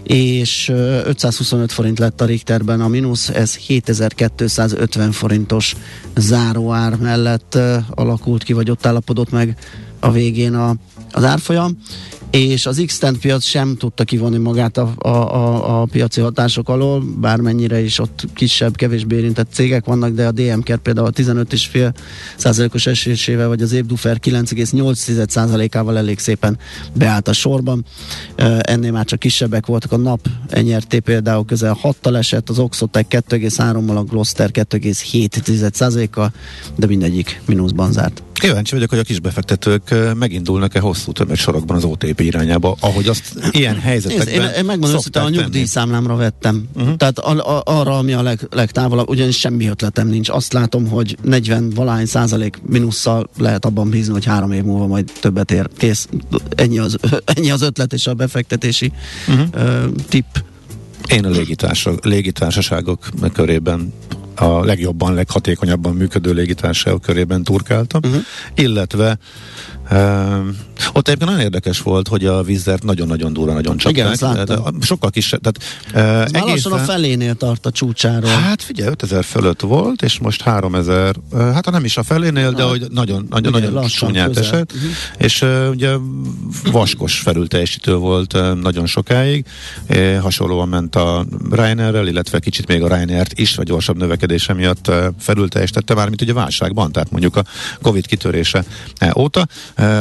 [0.03, 5.75] és ö, 525 forint lett a Richterben a mínusz, ez 7250 forintos
[6.17, 7.57] záróár mellett
[7.89, 9.57] alakult ki, vagy ott állapodott meg
[10.01, 10.75] a végén a,
[11.11, 11.77] az árfolyam,
[12.31, 17.03] és az x piac sem tudta kivonni magát a, a, a, a piaci hatások alól,
[17.19, 21.93] bármennyire is ott kisebb, kevésbé érintett cégek vannak, de a DMK például a 15,5
[22.37, 26.57] százalékos esésével, vagy az Ébdufer 9,8 százalékával elég szépen
[26.93, 27.85] beállt a sorban.
[28.59, 33.95] Ennél már csak kisebbek voltak a nap, enyerté például közel 6-tal esett, az Oxotec 2,3-mal,
[33.95, 36.31] a Gloster 2,7 százalékkal,
[36.75, 38.30] de mindegyik mínuszban zárt.
[38.41, 43.85] Kíváncsi vagyok, hogy a kisbefektetők megindulnak-e hosszú tömegsorokban az OTP irányába, ahogy azt ilyen Nézd,
[43.85, 46.67] helyzetekben én, én megmondom őszintén, a nyugdíjszámlámra vettem.
[46.75, 46.95] Uh-huh.
[46.95, 50.29] Tehát a, a, arra, ami a leg, legtávolabb, ugyanis semmi ötletem nincs.
[50.29, 55.11] Azt látom, hogy 40 valány százalék minusszal lehet abban bízni, hogy három év múlva majd
[55.19, 55.69] többet ér.
[55.77, 56.07] Kész.
[56.55, 56.97] Ennyi az,
[57.35, 58.91] ennyi az ötlet és a befektetési
[59.27, 59.47] uh-huh.
[59.53, 60.35] uh, tipp.
[61.07, 63.93] Én a légitársa, légitársaságok körében
[64.41, 68.21] a legjobban, leghatékonyabban működő légitársaságok körében turkáltam, uh-huh.
[68.55, 69.17] illetve
[70.93, 74.17] ott egyébként nagyon érdekes volt, hogy a vízzert nagyon-nagyon durva, nagyon csapták.
[74.17, 74.45] Igen.
[74.45, 75.41] De sokkal kisebb.
[75.41, 78.29] Tehát, uh, lassan a felénél tart a csúcsáról.
[78.29, 82.51] Hát figyelj, 5000 fölött volt, és most 3000, uh, hát ha nem is a felénél,
[82.51, 84.73] de Hát, hogy nagyon, nagyon, igen, nagyon lassan, csúnyát esett.
[85.17, 85.95] És uh, ugye
[86.71, 89.45] vaskos felülteljesítő volt uh, nagyon sokáig,
[89.89, 94.87] uh, hasonlóan ment a Ryanairrel, illetve kicsit még a Ryanair-t is a gyorsabb növekedése miatt
[94.87, 97.43] uh, felülteljesítette, mármint ugye válságban, tehát mondjuk a
[97.81, 98.63] Covid kitörése
[99.01, 99.47] uh, óta.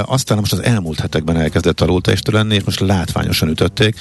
[0.04, 3.96] Aztán most az elmúlt hetekben elkezdett alulteljesítő lenni, és most látványosan ütötték.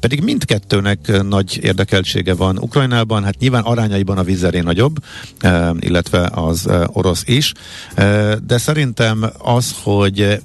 [0.00, 4.96] Pedig mindkettőnek nagy érdekeltsége van Ukrajnában, hát nyilván arányaiban a vizeré nagyobb,
[5.78, 7.52] illetve az orosz is,
[8.46, 10.40] de szerintem az, hogy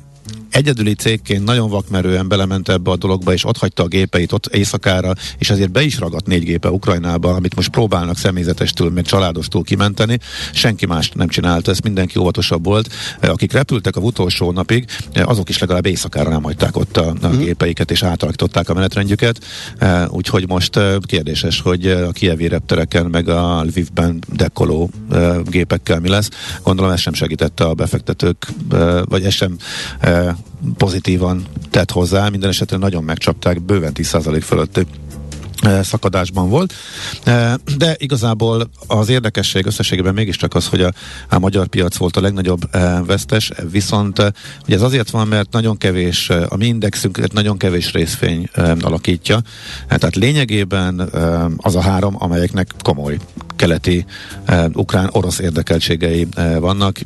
[0.55, 5.13] egyedüli cégként nagyon vakmerően belement ebbe a dologba, és ott hagyta a gépeit ott éjszakára,
[5.37, 10.19] és ezért be is ragadt négy gépe Ukrajnába, amit most próbálnak személyzetestől, meg családostól kimenteni.
[10.53, 12.93] Senki más nem csinálta, ezt mindenki óvatosabb volt.
[13.19, 17.13] Eh, Akik repültek a utolsó napig, eh, azok is legalább éjszakára nem hagyták ott a,
[17.21, 19.39] a gépeiket, és átalakították a menetrendjüket.
[19.77, 26.09] Eh, Úgyhogy most kérdéses, hogy a kievi reptereken, meg a Lvivben dekkoló eh, gépekkel mi
[26.09, 26.29] lesz.
[26.63, 28.47] Gondolom ez sem segítette a befektetők,
[29.05, 29.57] vagy ez sem
[30.77, 34.85] pozitívan tett hozzá, minden esetre nagyon megcsapták, bőven 10% fölötti
[35.83, 36.73] szakadásban volt,
[37.23, 40.91] Eh, de igazából az érdekesség összességében mégiscsak az, hogy a,
[41.29, 44.27] a magyar piac volt a legnagyobb eh, vesztes, viszont eh,
[44.65, 48.71] ugye ez azért van, mert nagyon kevés, eh, a mi indexünket nagyon kevés részfény eh,
[48.81, 49.41] alakítja,
[49.87, 53.17] Eh, tehát lényegében eh, az a három, amelyeknek komoly
[53.55, 54.05] keleti,
[54.45, 56.99] eh, ukrán, orosz érdekeltségei eh, vannak,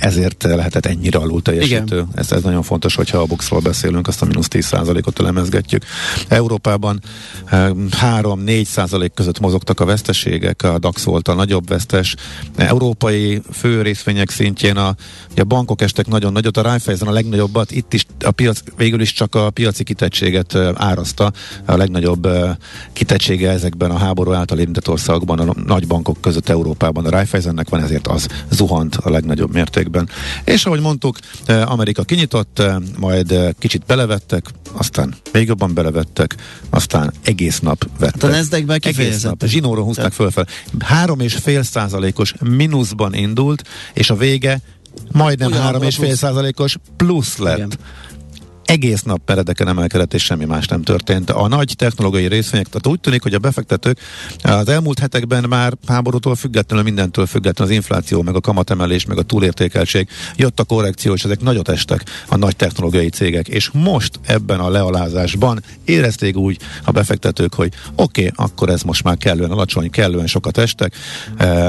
[0.00, 2.04] ezért lehetett ennyire alul teljesítő.
[2.14, 5.82] Ez, ez nagyon fontos, hogyha a Buxról beszélünk, azt a mínusz 10%-ot elemezgetjük.
[6.28, 7.02] Európában
[7.44, 7.70] eh,
[8.06, 12.14] 3-4 százalék között mozogtak a veszteségek, a DAX volt a nagyobb vesztes.
[12.56, 14.94] Európai fő részvények szintjén a,
[15.36, 19.12] a bankok estek nagyon nagyot, a Raiffeisen a legnagyobbat, itt is a piac végül is
[19.12, 21.32] csak a piaci kitettséget árazta,
[21.64, 22.28] a legnagyobb
[22.92, 27.82] kitettsége ezekben a háború által érintett országokban, a nagy bankok között Európában a Raiffeisennek van,
[27.82, 30.08] ezért az zuhant a legnagyobb mértékben.
[30.44, 31.18] És ahogy mondtuk,
[31.64, 32.62] Amerika kinyitott,
[32.98, 36.36] majd kicsit belevettek, aztán még jobban belevettek,
[36.70, 38.30] aztán egész nap vettek.
[38.30, 40.46] Hát a egész nap, zsinóról húzták fölfel.
[40.78, 44.60] Három és fél százalékos mínuszban indult, és a vége
[45.12, 47.56] majdnem három és fél százalékos plusz lett.
[47.56, 47.72] Igen
[48.66, 51.30] egész nap meredeken emelkedett, és semmi más nem történt.
[51.30, 53.98] A nagy technológiai részvények, tehát úgy tűnik, hogy a befektetők
[54.42, 59.22] az elmúlt hetekben már háborútól függetlenül, mindentől függetlenül az infláció, meg a kamatemelés, meg a
[59.22, 63.48] túlértékeltség, jött a korrekció, és ezek nagyot estek a nagy technológiai cégek.
[63.48, 69.02] És most ebben a lealázásban érezték úgy a befektetők, hogy oké, okay, akkor ez most
[69.02, 70.94] már kellően alacsony, kellően sokat estek.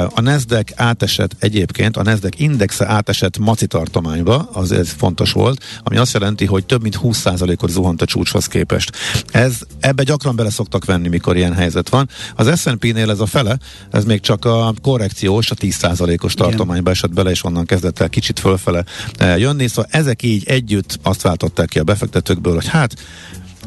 [0.10, 5.98] A Nasdaq átesett egyébként, a Nasdaq indexe átesett maci tartományba, az ez fontos volt, ami
[5.98, 8.92] azt jelenti, hogy több mint 20%-ot zuhant a csúcshoz képest.
[9.32, 12.10] Ez, ebbe gyakran bele szoktak venni, mikor ilyen helyzet van.
[12.36, 13.58] Az S&P-nél ez a fele,
[13.92, 18.40] ez még csak a korrekciós, a 10%-os tartományba esett bele, és onnan kezdett el kicsit
[18.40, 18.84] fölfele
[19.18, 19.68] eh, jönni.
[19.68, 22.96] Szóval ezek így együtt azt váltották ki a befektetőkből, hogy hát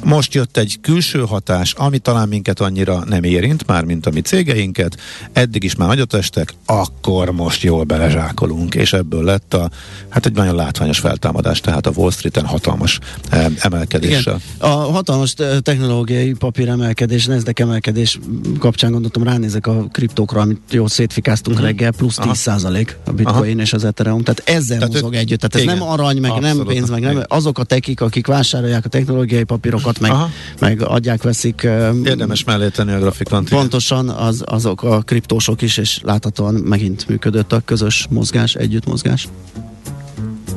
[0.04, 4.20] most jött egy külső hatás, ami talán minket annyira nem érint, már mint a mi
[4.20, 4.96] cégeinket,
[5.32, 9.70] eddig is már nagyot estek, akkor most jól belezsákolunk, és ebből lett a,
[10.08, 14.40] hát egy nagyon látványos feltámadás, tehát a Wall Street-en hatalmas eh, emelkedéssel.
[14.56, 14.70] Igen.
[14.70, 18.18] A hatalmas eh, technológiai papír emelkedés, nezdek emelkedés
[18.58, 21.70] kapcsán gondoltam, ránézek a kriptókra, amit jól szétfikáztunk uh-huh.
[21.70, 22.30] reggel, plusz Aha.
[22.30, 23.60] 10 százalék a bitcoin Aha.
[23.60, 25.78] és az Ethereum, tehát ezzel tehát mozog együtt, tehát ez igen.
[25.78, 26.56] nem arany, meg Abszolút.
[26.56, 30.88] nem pénz, meg nem, azok a tekik, akik vásárolják a technológiai papírokat, grafikont, meg, meg
[30.88, 31.62] adják, veszik.
[32.04, 33.48] Érdemes mellé tenni a grafikont.
[33.48, 39.28] Pontosan az, azok a kriptósok is, és láthatóan megint működött a közös mozgás, együttmozgás.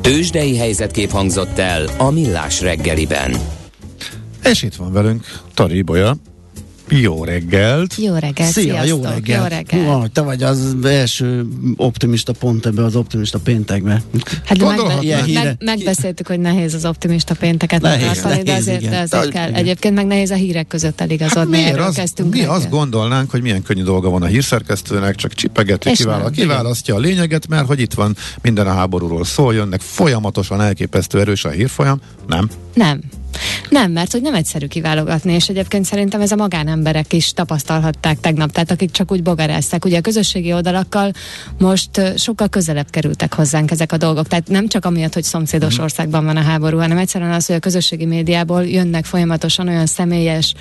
[0.00, 3.36] Tőzsdei helyzetkép hangzott el a Millás reggeliben.
[4.44, 6.16] És itt van velünk Tari Bolya,
[6.88, 7.94] jó reggelt!
[7.96, 9.42] Jó reggelt, Szia, sziasztok, jó reggelt!
[9.42, 10.00] Jó reggelt.
[10.00, 14.02] Hú, te vagy az első optimista pont ebbe az optimista péntekbe.
[14.44, 18.92] Hát megbe- meg, megbeszéltük, hogy nehéz az optimista pénteket nehéz, tartani, de azért, igen.
[18.92, 19.48] de azért kell.
[19.48, 19.60] Igen.
[19.60, 21.56] Egyébként meg nehéz a hírek között eligazodni.
[21.56, 21.98] Hát miért?
[21.98, 22.50] Az, mi reggel.
[22.50, 27.48] azt gondolnánk, hogy milyen könnyű dolga van a hírszerkesztőnek, csak csipegeti, kivála, kiválasztja a lényeget,
[27.48, 32.00] mert hogy itt van minden a háborúról szól, jönnek folyamatosan elképesztő erős a hírfolyam.
[32.26, 32.48] Nem.
[32.74, 33.00] Nem.
[33.68, 38.52] Nem, mert hogy nem egyszerű kiválogatni, és egyébként szerintem ez a magánemberek is tapasztalhatták tegnap,
[38.52, 39.84] tehát akik csak úgy bogarázták.
[39.84, 41.12] Ugye a közösségi oldalakkal
[41.58, 44.26] most sokkal közelebb kerültek hozzánk ezek a dolgok.
[44.26, 45.82] Tehát nem csak amiatt, hogy szomszédos mhm.
[45.82, 50.54] országban van a háború, hanem egyszerűen az, hogy a közösségi médiából jönnek folyamatosan olyan személyes,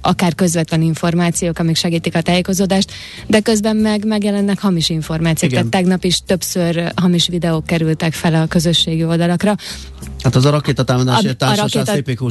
[0.00, 2.92] akár közvetlen információk, amik segítik a tájékozódást,
[3.26, 5.50] de közben meg megjelennek hamis információk.
[5.50, 5.68] Igen.
[5.68, 9.54] Tehát tegnap is többször hamis videók kerültek fel a közösségi oldalakra.
[10.22, 11.42] Hát az a rakétatámadásért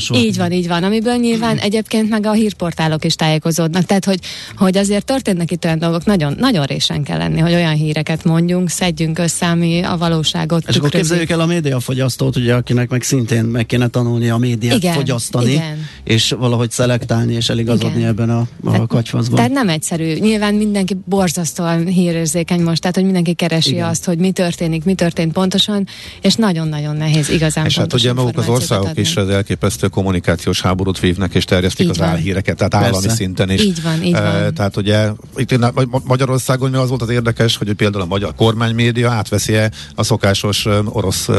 [0.07, 0.23] volt.
[0.23, 3.83] Így van, így van, amiből nyilván egyébként meg a hírportálok is tájékozódnak.
[3.83, 4.19] Tehát, hogy,
[4.57, 8.69] hogy azért történnek itt olyan dolgok, nagyon, nagyon résen kell lenni, hogy olyan híreket mondjunk,
[8.69, 13.43] szedjünk össze, ami a valóságot És akkor képzeljük el a médiafogyasztót, ugye, akinek meg szintén
[13.43, 15.87] meg kéne tanulni a médiát igen, fogyasztani, igen.
[16.03, 18.09] és valahogy szelektálni és eligazodni igen.
[18.09, 19.35] ebben a, a katyfaszban.
[19.35, 20.13] Tehát nem egyszerű.
[20.13, 23.87] Nyilván mindenki borzasztóan hírérzékeny most, tehát hogy mindenki keresi igen.
[23.87, 25.87] azt, hogy mi történik, mi történt pontosan,
[26.21, 29.01] és nagyon-nagyon nehéz igazán És hát ugye maguk az országok adni.
[29.01, 32.07] is az elképesztő kommunikációs háborút vívnak és terjesztik így az van.
[32.07, 32.87] álhíreket, tehát Persze.
[32.87, 33.63] állami szinten is.
[33.63, 34.53] Így van, így van.
[34.53, 35.59] Tehát ugye itt
[36.03, 40.65] Magyarországon mi az volt az érdekes, hogy például a magyar kormánymédia átveszi -e a szokásos
[40.85, 41.29] orosz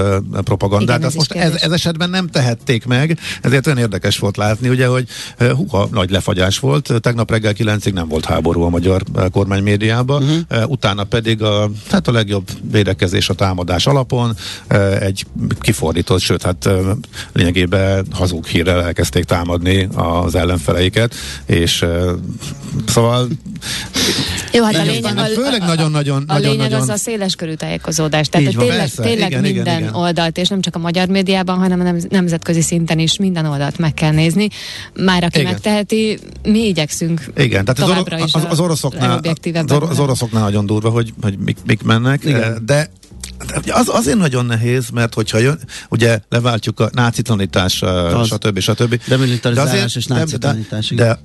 [0.45, 0.97] propagandát.
[0.97, 4.87] Igen, ez most ez, ez esetben nem tehették meg, ezért olyan érdekes volt látni, ugye,
[4.87, 6.93] hogy húha, nagy lefagyás volt.
[7.01, 10.71] Tegnap reggel kilencig nem volt háború a magyar kormánymédiában, uh-huh.
[10.71, 14.37] utána pedig a, hát a legjobb védekezés a támadás alapon,
[15.01, 15.27] egy
[15.61, 16.69] kifordított, sőt, hát
[17.33, 17.78] lényegében
[18.11, 21.15] hazug hírrel elkezdték támadni az ellenfeleiket,
[21.47, 22.11] és uh,
[22.87, 23.29] szóval
[24.53, 27.35] jó, hát a lényeg, a, főleg nagyon-nagyon a, a nagyon, lényeg nagyon, az a széles
[27.35, 28.29] körű tájékozódás.
[28.29, 29.95] Tehát, hogy tényleg, persze, tényleg igen, minden igen, igen.
[29.95, 33.95] oldalt, és nem csak a magyar médiában, hanem a nemzetközi szinten is minden oldalt meg
[33.95, 34.49] kell nézni.
[34.95, 35.53] Már aki igen.
[35.53, 39.21] megteheti, mi igyekszünk igen, tehát az, or- az, az, oroszoknál,
[39.53, 42.63] az, az oroszoknál nagyon durva, hogy, hogy mik, mik mennek, igen.
[42.67, 42.91] de
[43.67, 47.85] az, azért nagyon nehéz, mert hogyha jön, ugye leváltjuk a náci tanítás,
[48.25, 48.59] stb.
[48.59, 49.01] stb.
[49.07, 50.89] Demilitarizálás és náci tanítás.
[50.89, 51.19] De, de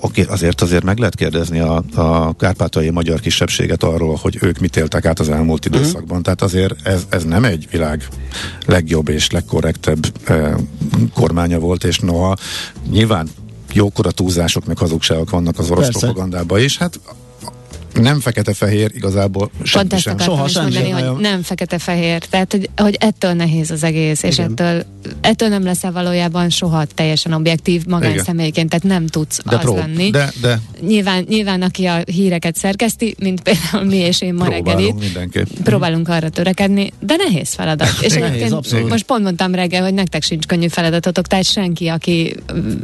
[0.00, 4.76] oké, azért azért meg lehet kérdezni a, a kárpátai magyar kisebbséget arról, hogy ők mit
[4.76, 5.74] éltek át az elmúlt mhm.
[5.74, 6.02] időszakban.
[6.08, 6.22] Uh-huh.
[6.22, 8.08] Tehát azért ez, ez nem egy világ
[8.66, 10.54] legjobb és legkorrektebb eh,
[11.14, 12.36] kormánya volt, és noha
[12.90, 13.28] nyilván
[13.72, 15.98] jókora túlzások, meg hazugságok vannak az orosz Persze.
[15.98, 16.78] propagandában is.
[16.78, 17.00] Hát
[18.00, 20.18] nem fekete-fehér igazából Pont ezt sem.
[20.18, 22.24] Soha semmi mondani, sem hogy nem fekete-fehér.
[22.24, 24.50] Tehát, hogy, hogy ettől nehéz az egész, és Igen.
[24.50, 24.84] ettől,
[25.20, 30.10] ettől nem leszel valójában soha teljesen objektív magánszemélyként, tehát nem tudsz De az prób, lenni.
[30.10, 34.66] de, de Nyilván, nyilván, aki a híreket szerkeszti, mint például mi és én ma próbálunk
[34.66, 35.46] reggelit, mindenképp.
[35.64, 37.88] próbálunk arra törekedni, de nehéz feladat.
[38.00, 38.88] És Nehéz, abszolút.
[38.88, 42.34] most pont mondtam reggel, hogy nektek sincs könnyű feladatotok, tehát senki, aki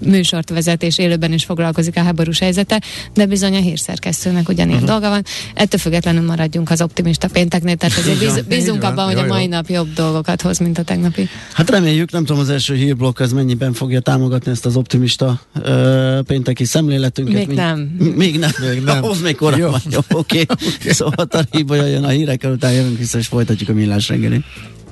[0.04, 2.80] műsort vezet és élőben is foglalkozik a háborús helyzete,
[3.14, 4.88] de bizony a hírszerkesztőnek ugyanilyen Mhm.
[4.88, 4.99] uh-huh.
[5.00, 5.24] Dolga van.
[5.54, 9.68] Ettől függetlenül maradjunk az optimista pénteknél, tehát azért bíz, bízunk abban, hogy a mai nap
[9.68, 11.28] jobb dolgokat hoz, mint a tegnapi.
[11.52, 16.18] Hát reméljük, nem tudom az első hírblokk ez mennyiben fogja támogatni ezt az optimista ö,
[16.26, 17.34] pénteki szemléletünket.
[17.34, 17.78] Még Mi- nem.
[18.16, 18.50] Még nem.
[18.70, 19.04] Még nem.
[19.04, 19.70] Ahhoz még korai Jó.
[20.10, 20.40] oké.
[20.40, 20.92] Okay.
[20.92, 24.44] Szóval Taríba jön a hírekkel, utána jövünk vissza, és folytatjuk a millás reggeli.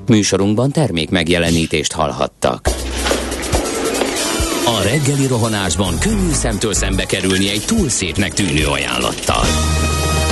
[0.06, 2.68] Műsorunkban termék megjelenítést hallhattak.
[4.78, 9.44] A reggeli rohanásban könnyű szemtől szembe kerülni egy túl szépnek tűnő ajánlattal.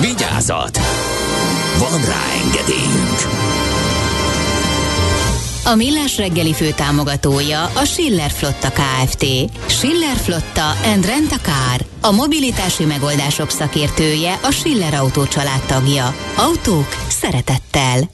[0.00, 0.78] Vigyázat!
[1.78, 3.50] Van rá engedélyünk!
[5.64, 9.24] A Millás reggeli fő támogatója a Schiller Flotta KFT.
[9.66, 11.86] Schiller Flotta and Rent a Car.
[12.00, 16.14] A mobilitási megoldások szakértője a Schiller Autó családtagja.
[16.36, 18.10] Autók szeretettel.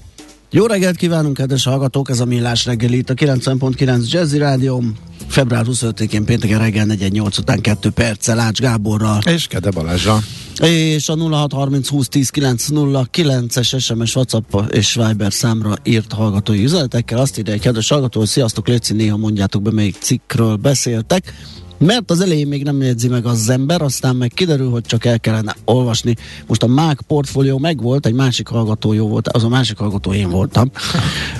[0.50, 2.10] Jó reggelt kívánunk, kedves hallgatók!
[2.10, 4.82] Ez a Millás reggeli itt a 90.9 Jazzy Rádió.
[5.28, 9.20] Február 25-én pénteken reggel 4-8 után 2 perccel Ács Gáborral.
[9.26, 10.18] És Kede Balázsa.
[10.62, 17.18] És a 0630 20 10 909-es SMS, WhatsApp és Viber számra írt hallgatói üzenetekkel.
[17.18, 21.34] Azt írja egy kedves hallgató, hogy sziasztok, Léci, néha mondjátok be, melyik cikkről beszéltek.
[21.78, 25.20] Mert az elején még nem jegyzi meg az ember, aztán meg kiderül, hogy csak el
[25.20, 26.14] kellene olvasni.
[26.46, 30.30] Most a MÁK portfólió megvolt, egy másik hallgató jó volt, az a másik hallgató én
[30.30, 30.70] voltam.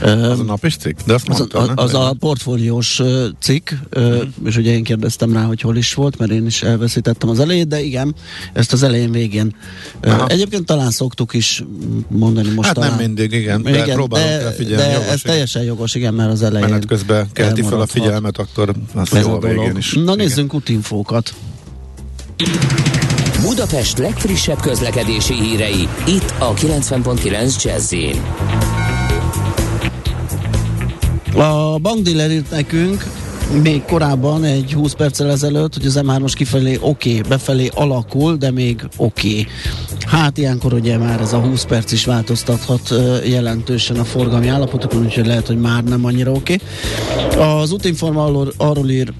[0.03, 0.98] Az a nap is cikk?
[1.07, 1.77] De azt az, mondtad, az, nem?
[1.79, 3.03] az a portfóliós
[3.40, 7.29] cikk, ö, és ugye én kérdeztem rá, hogy hol is volt, mert én is elveszítettem
[7.29, 8.14] az elejét, de igen,
[8.53, 9.55] ezt az elején végén.
[10.03, 10.27] Aha.
[10.27, 11.64] egyébként talán szoktuk is
[12.09, 13.05] mondani most Hát nem talán.
[13.07, 15.33] mindig, igen, de próbálunk de, rá figyelni, de jogos, ez igen.
[15.33, 19.31] teljesen jogos, igen, mert az elején Menet közben kelti fel a figyelmet, akkor az jó
[19.31, 19.92] a a végén is.
[19.92, 20.28] Na Igen.
[20.29, 21.35] Nézzünk útinfókat.
[23.43, 27.95] Budapest legfrissebb közlekedési hírei, itt a 90.9 jazz
[31.35, 33.05] A bankdealer írt nekünk
[33.62, 38.51] még korábban, egy 20 perccel ezelőtt, hogy az M3-os kifelé oké, okay, befelé alakul, de
[38.51, 39.29] még oké.
[39.29, 39.47] Okay.
[40.07, 45.27] Hát ilyenkor ugye már ez a 20 perc is változtathat jelentősen a forgalmi állapotokon, úgyhogy
[45.27, 46.57] lehet, hogy már nem annyira oké.
[47.31, 47.61] Okay.
[47.62, 49.12] Az útinforma arról, arról ír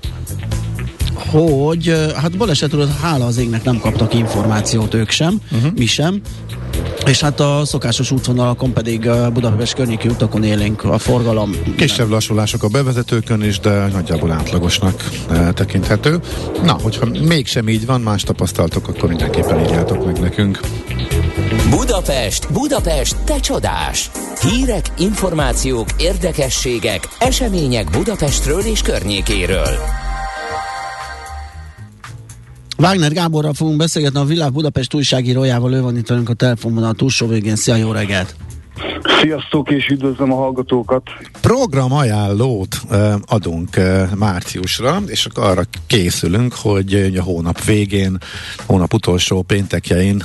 [1.19, 5.73] hogy hát balesetről hála az égnek nem kaptak információt ők sem, uh-huh.
[5.77, 6.21] mi sem.
[7.07, 11.51] És hát a szokásos útvonalakon pedig Budapest környéki utakon élénk a forgalom.
[11.77, 15.09] Kisebb lassulások a bevezetőkön is, de nagyjából átlagosnak
[15.55, 16.21] tekinthető.
[16.65, 20.61] Na, hogyha mégsem így van, más tapasztaltok, akkor mindenképpen írjátok meg nekünk.
[21.71, 24.11] Budapest, Budapest, te csodás!
[24.41, 30.07] Hírek, információk, érdekességek, események Budapestről és környékéről.
[32.79, 36.93] Wagner Gáborral fogunk beszélgetni a Világ Budapest újságírójával, ő van itt velünk a telefonban a
[36.93, 37.57] túlsó végén.
[37.57, 38.35] Szia, jó reggelt!
[39.21, 41.03] Sziasztok, és üdvözlöm a hallgatókat!
[41.41, 42.81] Programajánlót
[43.27, 43.77] adunk
[44.17, 48.19] márciusra, és arra készülünk, hogy a hónap végén,
[48.67, 50.23] hónap utolsó péntekjein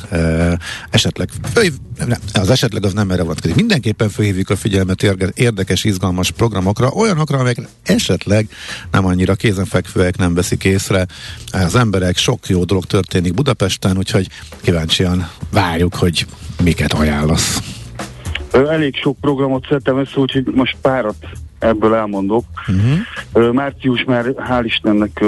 [0.90, 1.30] esetleg,
[2.34, 3.56] az esetleg az nem erre vonatkozik.
[3.56, 5.04] Mindenképpen fölhívjuk a figyelmet
[5.34, 8.48] érdekes, izgalmas programokra, olyanokra, amelyek esetleg
[8.92, 11.06] nem annyira kézenfekvőek, nem veszik észre
[11.52, 14.28] az emberek, sok jó dolog történik Budapesten, úgyhogy
[14.62, 16.26] kíváncsian várjuk, hogy
[16.64, 17.60] miket ajánlasz.
[18.54, 21.28] Elég sok programot szedtem össze, úgyhogy most párat
[21.60, 22.46] ebből elmondok.
[22.68, 23.54] Uh-huh.
[23.54, 25.24] Március már hál' Istennek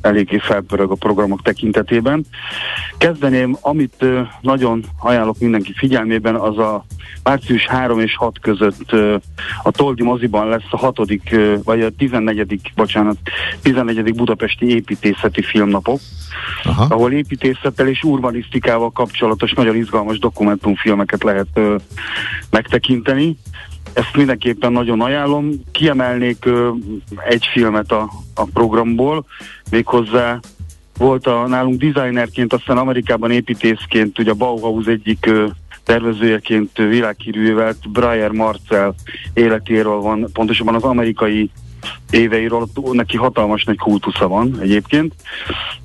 [0.00, 2.24] eléggé felpörög a programok tekintetében.
[2.98, 4.04] Kezdeném, amit
[4.40, 6.84] nagyon ajánlok mindenki figyelmében, az a
[7.22, 8.92] március 3 és 6 között
[9.62, 12.60] a Toldi moziban lesz a hatodik, vagy a 14.
[12.74, 13.16] bocsánat,
[13.62, 14.14] 14.
[14.14, 16.00] budapesti építészeti filmnapok.
[16.64, 16.94] Aha.
[16.94, 21.60] ahol építészettel és urbanisztikával kapcsolatos nagyon izgalmas dokumentumfilmeket lehet
[22.50, 23.36] megtekinteni.
[23.92, 25.50] Ezt mindenképpen nagyon ajánlom.
[25.72, 26.70] Kiemelnék ö,
[27.28, 29.24] egy filmet a, a programból,
[29.70, 30.40] méghozzá
[30.98, 35.46] volt a, nálunk designerként, aztán Amerikában építészként, ugye a Bauhaus egyik ö,
[35.84, 38.94] tervezőjeként világhírűvel, Breyer Marcel
[39.34, 41.50] életéről van, pontosabban az amerikai
[42.10, 45.14] éveiről, neki hatalmas nagy kultusza van egyébként,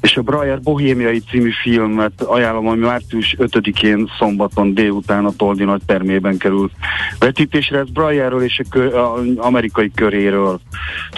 [0.02, 5.82] és a Breyer Bohémiai című filmet ajánlom, ami március 5-én szombaton délután a Toldi nagy
[5.86, 6.72] termében kerül
[7.20, 7.80] vetítésre.
[7.80, 10.60] Ez Breyerről és a, kö, a amerikai köréről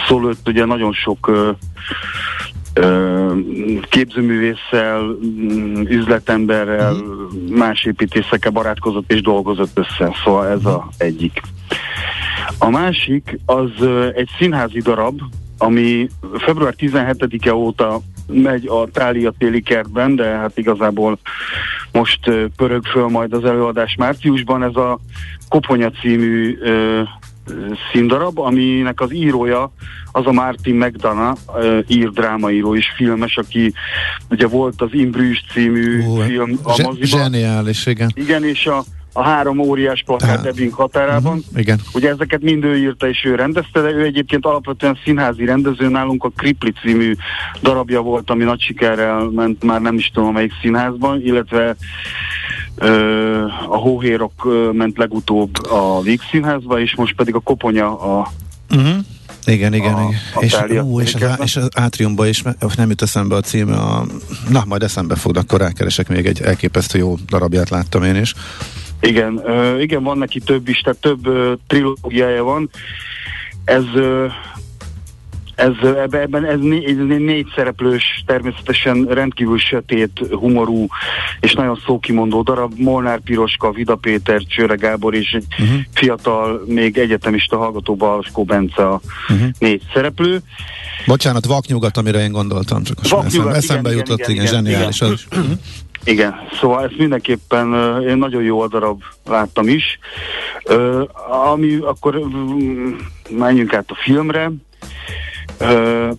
[0.08, 1.50] szól, ott ugye nagyon sok ö,
[2.74, 3.32] ö,
[3.88, 6.96] képzőművésszel, mm, üzletemberrel,
[7.50, 10.14] más építészekkel barátkozott és dolgozott össze.
[10.24, 11.40] Szóval ez a egyik.
[12.58, 13.70] A másik az
[14.14, 15.20] egy színházi darab,
[15.58, 16.08] ami
[16.38, 21.18] február 17-e óta megy a Tália téli kertben, de hát igazából
[21.92, 24.62] most pörög föl majd az előadás márciusban.
[24.62, 24.98] Ez a
[25.48, 27.00] Koponya című ö,
[27.92, 29.72] színdarab, aminek az írója
[30.12, 31.40] az a Martin McDonough,
[31.86, 33.72] ír drámaíró és filmes, aki
[34.30, 37.06] ugye volt az Imbrüs című Ú, film a zse- moziban.
[37.22, 38.10] zseniális, igen.
[38.14, 38.84] Igen, és a,
[39.18, 40.46] a három óriás plakát.
[40.46, 41.38] Ebbing határában.
[41.38, 41.80] Uh-huh, igen.
[41.94, 46.24] Ugye ezeket mind ő írta és ő rendezte, de ő egyébként alapvetően színházi rendező, nálunk
[46.24, 47.14] a Kripli című
[47.62, 51.76] darabja volt, ami nagy sikerrel ment már nem is tudom melyik színházban, illetve
[52.74, 58.30] ö, a Hóhérok ö, ment legutóbb a Víg színházba, és most pedig a Koponya a
[58.70, 58.96] Uh-huh.
[59.44, 60.20] Igen, igen, A- igen.
[60.34, 62.42] a és, ú, és, az, á- és az átriumba is,
[62.76, 64.06] nem jut eszembe a címe, a,
[64.48, 68.34] na, majd eszembe fog, akkor rákeresek még egy elképesztő jó darabját láttam én is.
[69.00, 69.42] Igen,
[69.80, 71.28] igen, van neki több is, tehát több
[71.66, 72.70] trilógiája van.
[73.64, 73.84] Ez,
[75.54, 75.72] ez
[76.12, 80.86] ebben, ez, né, ez né- négy szereplős, természetesen rendkívül sötét, humorú
[81.40, 82.72] és nagyon szókimondó darab.
[82.76, 85.78] Molnár Piroska, Vida Péter, Csőre Gábor és egy uh-huh.
[85.94, 89.48] fiatal, még egyetemista hallgató Balskó Bence a uh-huh.
[89.58, 90.40] négy szereplő.
[91.06, 94.92] Bocsánat, vaknyugat, amire én gondoltam, csak most Vaknyugat, eszembe, eszembe igen, jutott, igen, igen, igen,
[94.92, 95.26] zseniális.
[95.30, 95.44] igen.
[95.50, 95.86] Az.
[96.08, 97.66] Igen, szóval ezt mindenképpen
[98.02, 99.98] én nagyon jó a darab láttam is.
[100.64, 101.02] Uh,
[101.52, 102.20] ami akkor
[103.30, 104.50] menjünk át a filmre.
[105.60, 106.10] Uh,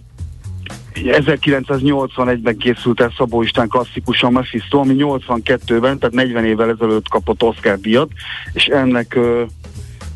[0.94, 7.80] 1981-ben készült el Szabó István klasszikusan Mephisto, ami 82-ben, tehát 40 évvel ezelőtt kapott Oscar
[7.80, 8.10] díjat,
[8.54, 9.42] és ennek uh,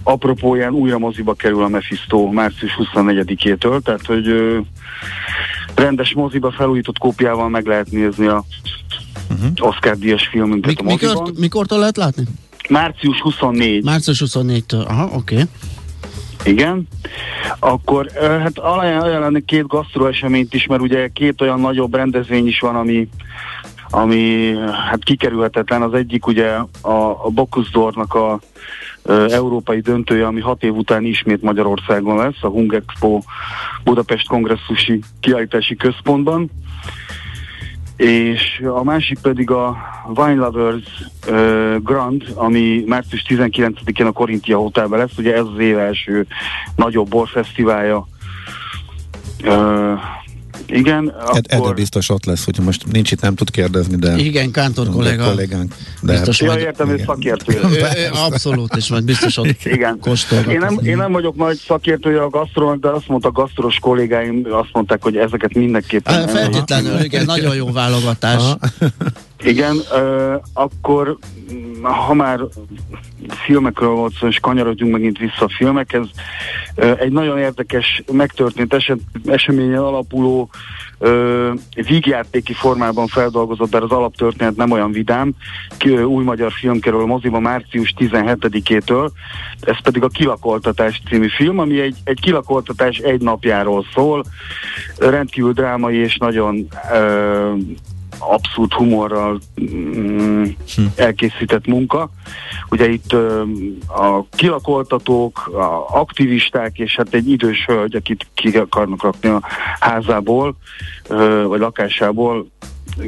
[0.04, 4.58] apropóján újra moziba kerül a Mephisto március 24-től, tehát hogy uh,
[5.76, 8.44] rendes moziba felújított kópiával meg lehet nézni a
[9.40, 9.68] Mhm.
[9.68, 11.14] Oscar díjas filmünket Mik, a moziban.
[11.14, 12.24] mikor, mikortól lehet látni?
[12.70, 14.88] Március 24, Március 24-től.
[14.88, 15.16] Aha, oké.
[15.16, 15.46] Okay.
[16.44, 16.88] igen.
[17.60, 22.60] Akkor hát ajánl- ajánlani két gasztro eseményt is, mert ugye két olyan nagyobb rendezvény is
[22.60, 23.10] van, ami
[23.94, 24.54] ami
[24.90, 25.82] hát kikerülhetetlen.
[25.82, 26.48] Az egyik ugye
[26.82, 28.40] a, a Bokuszdornak a
[29.04, 33.22] ö, európai döntője, ami hat év után ismét Magyarországon lesz, a Hungexpo
[33.84, 36.50] Budapest kongresszusi kiállítási központban.
[37.96, 39.78] És a másik pedig a
[40.16, 40.84] Wine Lovers
[41.28, 46.28] uh, Grand, ami március 19-én a Korintia Hotelben lesz, ugye ez az év első
[46.76, 48.08] nagyobb borfesztiválja.
[49.44, 50.00] Uh,
[50.68, 51.74] igen, Ed, Ede akkor...
[51.74, 55.24] biztos ott lesz, hogy most nincs itt, nem tud kérdezni, de Igen, Kántor kollega.
[55.26, 55.76] kollégánk.
[56.01, 57.59] De Biztos Ja, majd- értem, hogy szakértő.
[58.11, 59.99] Abszolút, és majd biztos ott Igen.
[60.49, 64.47] Én nem, én nem vagyok nagy szakértője a gasztrónak, de azt mondta a gasztros kollégáim,
[64.51, 66.28] azt mondták, hogy ezeket mindenképpen...
[66.28, 68.41] Feltétlenül, igen, nagyon jó válogatás.
[69.44, 71.18] Igen, ö, akkor
[71.54, 72.39] mm, ha már
[73.28, 76.06] filmekről volt szó, és kanyarodjunk megint vissza a filmekhez,
[76.76, 80.50] ö, egy nagyon érdekes, megtörtént eset, eseményen alapuló
[80.98, 81.52] ö,
[81.88, 85.32] vígjátéki formában feldolgozott, bár az alaptörténet nem olyan vidám,
[85.78, 89.10] ki, ö, új magyar film kerül a moziba március 17-től,
[89.62, 94.24] ez pedig a Kilakoltatás című film, ami egy, egy kilakoltatás egy napjáról szól,
[94.98, 97.54] rendkívül drámai és nagyon ö,
[98.30, 100.44] abszurd humorral mm,
[100.96, 102.10] elkészített munka.
[102.70, 103.44] Ugye itt ö,
[103.88, 109.42] a kilakoltatók, a aktivisták és hát egy idős hölgy, akit ki akarnak rakni a
[109.80, 110.56] házából,
[111.08, 112.48] ö, vagy lakásából,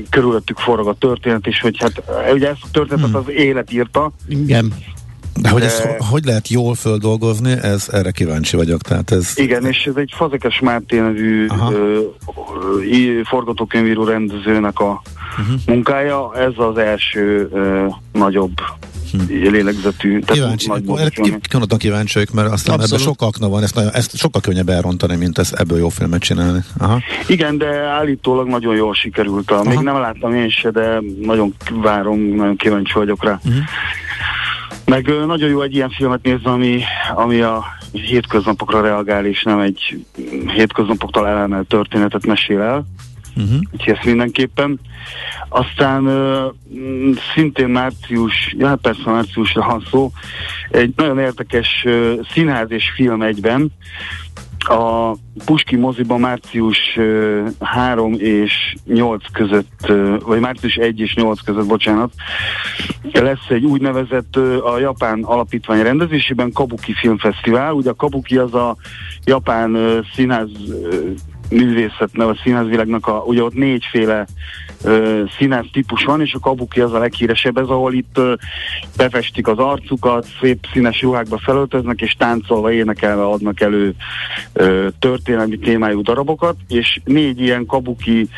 [0.09, 2.03] körülöttük forog a történet, és hogy hát
[2.33, 4.73] ugye ezt a történetet az élet írta, Igen.
[5.41, 8.81] De hogy ezt De- ho- hogy lehet jól földolgozni, ez erre kíváncsi vagyok.
[8.81, 11.99] Tehát ez, Igen, és ez egy Fazekas Máté nevű ö,
[13.23, 15.01] forgatókönyvíró rendezőnek a
[15.37, 15.53] Mhm.
[15.73, 16.31] munkája.
[16.35, 18.51] Ez az első ö, nagyobb
[19.27, 20.19] lélegzetű.
[20.19, 20.65] tehát Kíváncsi,
[21.41, 23.05] kimondottan kíváncsi vagyok, mert aztán ebben Abszolút.
[23.05, 26.59] sok akna van, ezt, nagyon, ezt sokkal könnyebb elrontani, mint ezt ebből jó filmet csinálni.
[26.77, 26.99] Aha.
[27.27, 29.51] Igen, de állítólag nagyon jól sikerült.
[29.51, 33.39] A, még nem láttam én se, de nagyon várom, nagyon kíváncsi vagyok rá.
[33.43, 33.55] Mhm.
[34.85, 36.81] Meg nagyon jó egy ilyen filmet nézni, ami,
[37.15, 40.05] ami a hétköznapokra reagál, és nem egy
[40.47, 42.85] hétköznapoktól elemelt történetet mesél el.
[43.37, 43.59] Uh-huh.
[43.71, 44.79] úgyhogy ezt mindenképpen.
[45.49, 46.53] Aztán uh,
[47.33, 50.11] szintén március, ja persze márciusra van szó,
[50.69, 53.71] egy nagyon érdekes uh, színház és film egyben,
[54.69, 59.93] a Puski moziban március uh, 3 és 8 között,
[60.25, 62.11] vagy március 1 és 8 között, bocsánat,
[63.11, 67.73] lesz egy úgynevezett a Japán Alapítvány rendezésében Kabuki Filmfesztivál.
[67.73, 68.75] Ugye a Kabuki az a
[69.25, 70.49] japán színház
[71.49, 74.25] művészetnek, a színházvilágnak, a, ugye ott négyféle
[74.85, 78.19] ö, színház típus van, és a kabuki az a leghíresebb, ez ahol itt
[78.97, 83.95] befestik az arcukat, szép színes ruhákba felöltöznek, és táncolva, énekelve adnak elő
[84.99, 88.29] történelmi témájú darabokat, és négy ilyen kabuki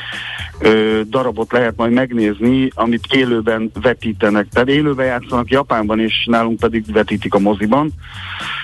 [1.09, 4.47] darabot lehet majd megnézni, amit élőben vetítenek.
[4.51, 7.91] Tehát élőben játszanak Japánban, és nálunk pedig vetítik a moziban.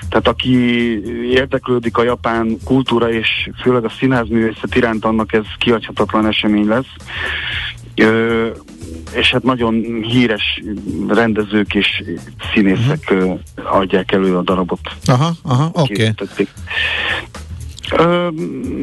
[0.09, 0.55] Tehát aki
[1.29, 6.95] érdeklődik a japán kultúra, és főleg a színházművészet iránt, annak ez kiadhatatlan esemény lesz.
[7.95, 8.49] Ö,
[9.15, 10.61] és hát nagyon híres
[11.07, 12.03] rendezők és
[12.53, 13.39] színészek uh-huh.
[13.63, 14.79] adják elő a darabot.
[15.05, 16.13] Aha, aha, oké.
[16.21, 16.47] Okay.
[17.97, 18.27] Ö,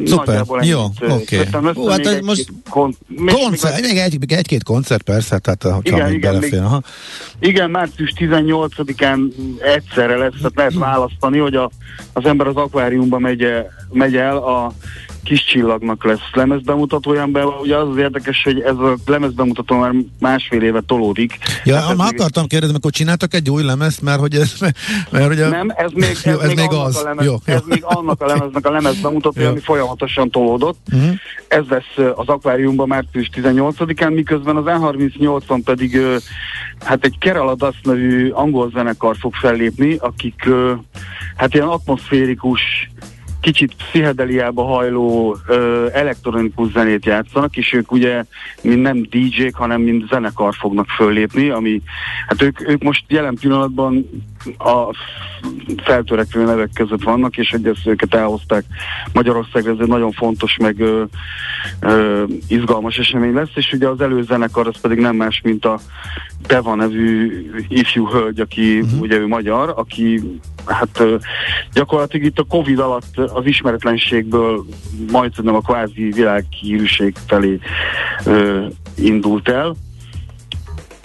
[0.05, 1.39] Szuper, jó, oké.
[1.39, 1.89] Okay.
[1.89, 6.07] Hát egy most kon- még, koncert, még, egy, egy, egy-két koncert persze, tehát ha igen,
[6.07, 6.61] még igen, belefér.
[6.61, 9.19] Még, igen, március 18-án
[9.59, 11.71] egyszerre lesz, tehát lehet választani, hogy a,
[12.13, 13.45] az ember az akváriumba megy,
[13.91, 14.73] megy el a
[15.23, 20.61] kis csillagnak lesz lemezbemutatóján, be ugye az az érdekes, hogy ez a lemezbemutató már másfél
[20.61, 21.37] éve tolódik.
[21.63, 24.53] Ja, hát már akartam kérdezni, akkor csináltak egy új lemezt, mert hogy ez,
[25.09, 25.49] mert ugye...
[25.49, 26.97] Nem, ez még, ez jó, ez még, még az.
[26.97, 27.53] A lemez, jó, jó.
[27.53, 30.79] Ez még annak a lemeznek a lemezbemutatója, ami folyamatosan tolódott.
[30.91, 31.15] Uh-huh.
[31.47, 36.01] Ez lesz az akváriumban március 18-án, miközben az N38-on pedig
[36.79, 40.49] hát egy Kerala nevű angol zenekar fog fellépni, akik
[41.35, 42.61] hát ilyen atmoszférikus
[43.41, 48.23] kicsit pszichedeliába hajló ö, elektronikus zenét játszanak, és ők ugye
[48.61, 51.81] mind nem DJ-k, hanem mind zenekar fognak föllépni, ami,
[52.27, 54.09] hát ők, ők most jelen pillanatban
[54.57, 54.95] a
[55.83, 58.63] feltörekvő nevek között vannak, és ezt őket elhozták
[59.13, 61.03] Magyarországra, ez egy nagyon fontos, meg ö,
[61.79, 65.79] ö, izgalmas esemény lesz, és ugye az előzenekar az pedig nem más, mint a
[66.47, 69.01] Deva nevű ifjú hölgy, aki uh-huh.
[69.01, 70.21] ugye ő magyar, aki
[70.65, 71.15] hát ö,
[71.73, 74.65] gyakorlatilag itt a Covid alatt az ismeretlenségből
[75.11, 77.59] majd tudom a kvázi világhírűség felé
[78.25, 78.65] ö,
[78.97, 79.75] indult el,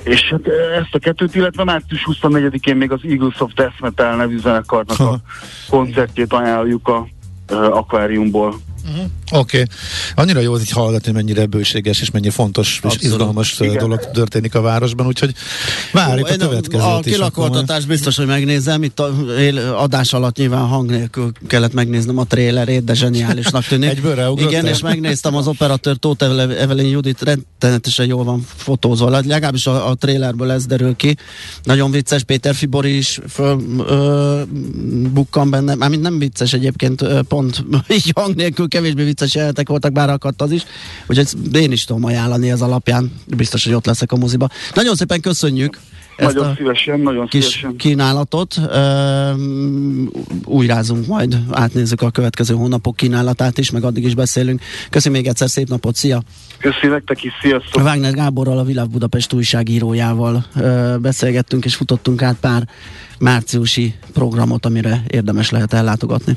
[0.07, 0.46] és hát
[0.80, 5.20] ezt a kettőt, illetve március 24-én még az Eagles of Death Metal nevű zenekarnak a
[5.68, 7.07] koncertjét ajánljuk a
[7.54, 8.54] akváriumból.
[8.89, 9.05] Uh-huh.
[9.30, 9.61] Oké.
[9.61, 9.64] Okay.
[10.14, 13.03] Annyira jó hogy hallgatni, hogy mennyire bőséges és mennyire fontos Abszolút.
[13.03, 13.78] és izgalmas Igen.
[13.78, 15.34] dolog történik a városban, úgyhogy
[15.93, 18.82] várjuk a következőt A kilakoltatás biztos, hogy megnézem.
[18.82, 19.12] Itt a
[19.82, 23.91] adás alatt nyilván hang nélkül kellett megnéznem a trélerét, de zseniálisnak tűnik.
[23.97, 26.24] Egyből Igen, és megnéztem az operatőr Tóth
[26.59, 29.11] Evelyn Judit rettenetesen jól van fotózva.
[29.11, 31.16] Legalábbis a, a trélerből ez derül ki.
[31.62, 34.43] Nagyon vicces, Péter Fibori is föl, ö,
[35.12, 35.74] bukkan benne.
[35.74, 37.64] Mármint nem vicces egyébként, pont
[37.97, 40.62] így hang nélkül kevésbé vicces jelenetek voltak, bár akadt az is.
[41.07, 43.12] Úgyhogy én is tudom ajánlani ez alapján.
[43.37, 44.49] Biztos, hogy ott leszek a moziba.
[44.74, 45.79] Nagyon szépen köszönjük!
[46.16, 47.77] Ezt nagyon szívesen, nagyon kis szívesen.
[47.77, 48.61] kínálatot.
[50.45, 54.61] Újrázunk majd, átnézzük a következő hónapok kínálatát is, meg addig is beszélünk.
[54.91, 56.22] Köszönöm még egyszer, szép napot, szia!
[56.59, 57.83] Köszönöm nektek is, sziasztok!
[57.83, 62.68] Wagner Gáborral, a Világ Budapest újságírójával uh, beszélgettünk és futottunk át pár
[63.18, 66.37] márciusi programot, amire érdemes lehet ellátogatni.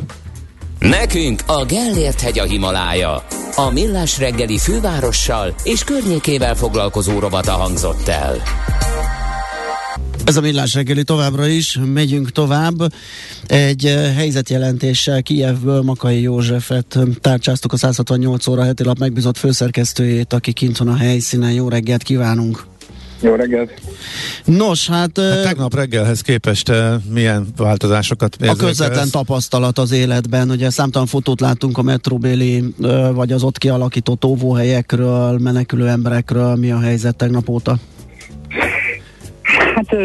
[0.79, 3.25] Nekünk a Gellért hegy a Himalája.
[3.55, 8.41] A Millás reggeli fővárossal és környékével foglalkozó rovata hangzott el.
[10.25, 12.93] Ez a millás reggeli továbbra is, megyünk tovább.
[13.47, 20.53] Egy uh, helyzetjelentéssel Kijevből Makai Józsefet tárcsáztuk a 168 óra heti lap megbízott főszerkesztőjét, aki
[20.53, 21.51] kint van a helyszínen.
[21.51, 22.65] Jó reggelt kívánunk!
[23.21, 23.81] Jó reggelt!
[24.45, 25.19] Nos, hát...
[25.19, 26.71] hát tegnap reggelhez képest
[27.13, 29.09] milyen változásokat A közvetlen ez?
[29.09, 32.63] tapasztalat az életben, ugye számtalan fotót látunk a metrobéli,
[33.13, 37.75] vagy az ott kialakított óvóhelyekről, menekülő emberekről, mi a helyzet tegnap óta?
[39.75, 39.95] Hát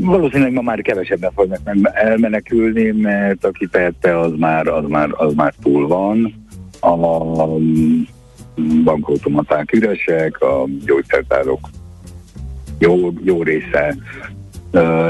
[0.00, 1.60] valószínűleg ma már kevesebben fognak
[1.92, 6.42] elmenekülni, mert aki tehette, az már, az már, az már túl van.
[6.80, 6.96] A
[8.84, 11.68] bankautomaták üresek, a gyógyszertárok
[12.78, 13.96] jó, jó része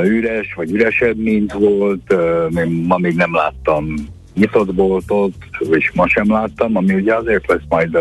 [0.05, 2.13] üres, vagy üresebb, mint volt.
[2.13, 3.95] Uh, ma még nem láttam
[4.35, 5.33] nyitott boltot,
[5.71, 7.99] és ma sem láttam, ami ugye azért lesz majd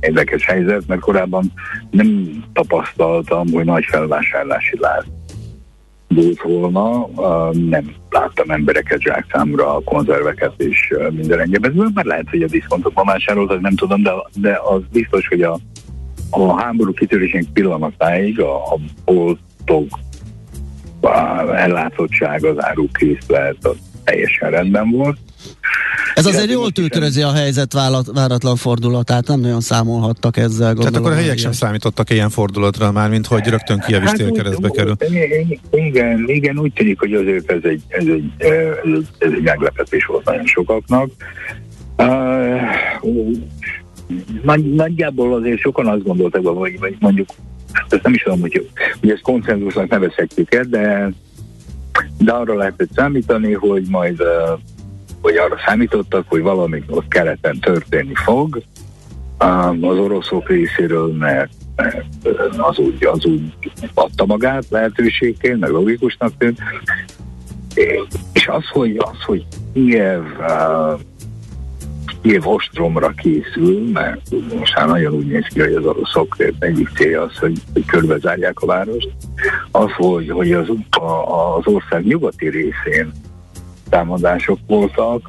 [0.00, 1.52] érdekes helyzet, mert korábban
[1.90, 5.04] nem tapasztaltam, hogy nagy felvásárlási láz
[6.08, 7.08] volt volna,
[7.52, 11.90] nem láttam embereket zsákszámra, konzerveket és minden egyébben.
[11.94, 15.58] Már lehet, hogy a diszkontokban vásároltak, nem tudom, de, de az biztos, hogy a,
[16.30, 19.98] a háború kitörésének pillanatáig a, a boltok
[21.00, 25.18] a ellátottság, az árukészlet az teljesen rendben volt.
[26.14, 27.72] Ez azért jól tükrözi a helyzet
[28.12, 30.74] váratlan fordulatát, nem nagyon számolhattak ezzel.
[30.74, 34.08] Gondolom, Tehát akkor a helyek sem számítottak ilyen fordulatra már, mint hogy rögtön Kiev is
[34.08, 34.96] hát, keresztbe kerül.
[35.70, 38.48] Igen, igen, úgy tűnik, hogy azért ez egy, ez egy, ez
[38.84, 41.10] egy, ez egy meglepetés volt nagyon sokaknak.
[41.96, 42.60] Uh,
[44.42, 47.28] nagy, nagyjából azért sokan azt gondoltak, hogy, hogy mondjuk,
[47.88, 48.68] ezt nem is tudom, hogy,
[49.00, 51.12] hogy ezt konszenzusnak nevezhetjük de,
[52.18, 54.22] de arra lehetett számítani, hogy majd
[55.20, 58.62] hogy arra számítottak, hogy valami ott keleten történni fog
[59.80, 61.52] az oroszok részéről, mert,
[62.56, 63.52] az úgy, az úgy
[63.94, 66.58] adta magát lehetőségként, meg logikusnak tűnt.
[68.32, 70.22] És az, hogy, az, hogy Kiev,
[72.22, 74.20] Kiev ostromra készül, mert
[74.58, 78.60] most már nagyon úgy néz ki, hogy az oroszok egyik célja az, hogy, hogy körbezárják
[78.60, 79.08] a várost,
[79.70, 80.68] az, hogy, hogy az,
[81.56, 83.12] az ország nyugati részén
[83.88, 85.28] támadások voltak.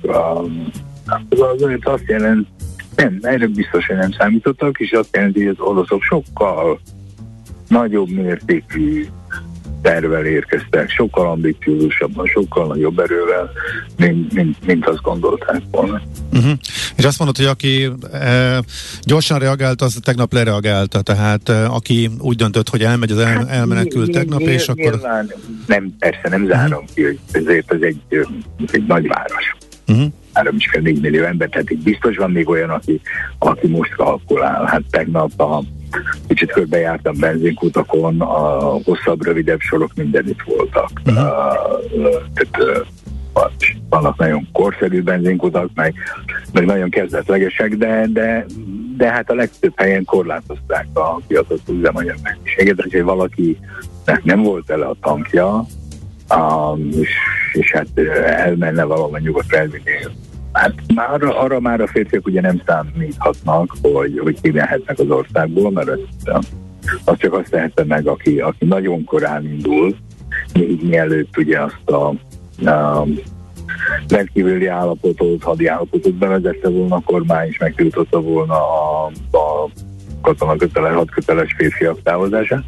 [1.29, 2.47] Az azt jelent,
[2.95, 6.79] nem, erre biztos, hogy nem számítottak, és azt jelenti, hogy az oroszok sokkal
[7.67, 9.05] nagyobb mértékű
[9.87, 13.51] tervel érkeztek, sokkal ambiciózusabban, sokkal nagyobb erővel,
[13.97, 16.01] mint, mint, mint azt gondolták volna.
[16.33, 16.51] Uh-huh.
[16.95, 18.59] És azt mondod, hogy aki e,
[19.01, 23.87] gyorsan reagált, az tegnap lereagálta, tehát e, aki úgy döntött, hogy elmegy, az el, hát,
[24.11, 25.01] tegnap, és akkor...
[25.67, 26.95] Nem, persze nem zárom uh-huh.
[26.95, 28.01] ki, hogy ezért ez egy,
[28.71, 29.55] egy nagy város.
[29.87, 30.13] Uh-huh.
[30.37, 33.01] 3 is kell 4 millió ember, tehát itt biztos van még olyan, aki,
[33.37, 34.65] aki most kalkulál.
[34.65, 35.61] Hát tegnap a
[36.27, 40.89] kicsit körbejártam benzinkutakon, a hosszabb, rövidebb sorok mindenütt voltak.
[41.05, 41.25] Uh-huh.
[41.93, 42.87] Uh, tehát, uh,
[43.89, 45.93] vannak nagyon korszerű benzinkutak, meg,
[46.53, 48.45] meg nagyon kezdetlegesek, de, de,
[48.97, 54.85] de hát a legtöbb helyen korlátozták a kiadott üzemanyag mennyiséget, hogy valakinek nem volt ele
[54.85, 55.65] a tankja,
[56.35, 57.09] um, és,
[57.53, 59.91] és hát elmenne valahol nyugodtan elvinni
[60.57, 65.89] Hát már arra, már a férfiak ugye nem számíthatnak, hogy, hogy kimehetnek az országból, mert
[65.89, 66.47] ezt,
[67.05, 69.95] az csak azt tehette meg, aki, aki nagyon korán indul,
[70.53, 72.07] még mielőtt ugye azt a,
[72.69, 73.05] a
[74.07, 79.69] rendkívüli állapotot, hadi állapotot bevezette volna a kormány, és megtiltotta volna a, a
[80.21, 82.63] katonaköteles, hadköteles férfiak távozását.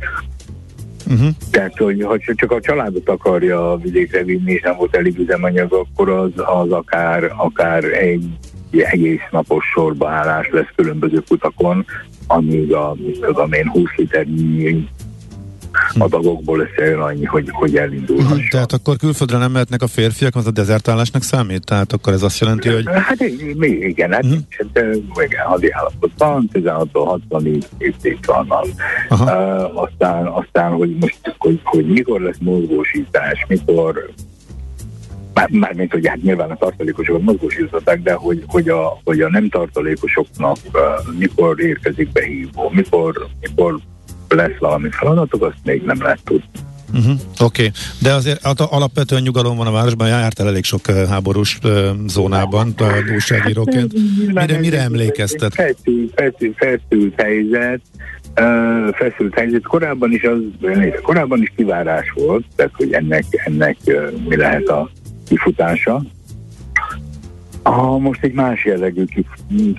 [1.09, 1.29] Uh-huh.
[1.51, 6.09] Tehát, hogy ha csak a családot akarja vidékre vinni, és nem volt elég üzemanyag, akkor
[6.09, 8.25] az, az akár, akár egy
[8.71, 11.85] egész napos sorbaállás lesz különböző kutakon,
[12.27, 14.25] amíg a, tudom én, 20 liter
[15.97, 18.31] adagokból el annyi, hogy, hogy elindulhasson.
[18.31, 18.49] Uh-huh.
[18.49, 21.65] Tehát akkor külföldre nem mehetnek a férfiak, az a dezertálásnak számít?
[21.65, 22.85] Tehát akkor ez azt jelenti, hogy...
[22.93, 25.23] Hát igen, hát uh-huh.
[25.23, 28.65] igen, hadi állapotban, 16-tól 60 évték vannak.
[29.09, 34.11] Uh, aztán, aztán, hogy most, hogy, hogy mikor lesz mozgósítás, mikor
[35.51, 40.57] mármint, hogy hát nyilván a tartalékosokat mozgósították, de hogy, hogy, a, hogy a nem tartalékosoknak
[40.73, 43.79] uh, mikor érkezik behívó, mikor, mikor
[44.33, 46.49] lesz valami feladatok, azt még nem lehet tudni.
[46.93, 47.71] Uh-huh, Oké, okay.
[48.01, 52.73] de azért alapvetően nyugalom van a városban, járt el elég sok uh, háborús uh, zónában
[52.79, 53.93] uh, újságíróként.
[54.35, 55.53] Hát, mire, mire emlékeztet?
[55.53, 57.81] Feszült, feszült, feszült helyzet,
[58.39, 59.61] uh, feszült helyzet.
[59.61, 60.37] Korábban is az,
[61.01, 64.91] korábban is kivárás volt, tehát hogy ennek, ennek uh, mi lehet a
[65.27, 66.01] kifutása.
[67.63, 69.03] Ha most egy más jellegű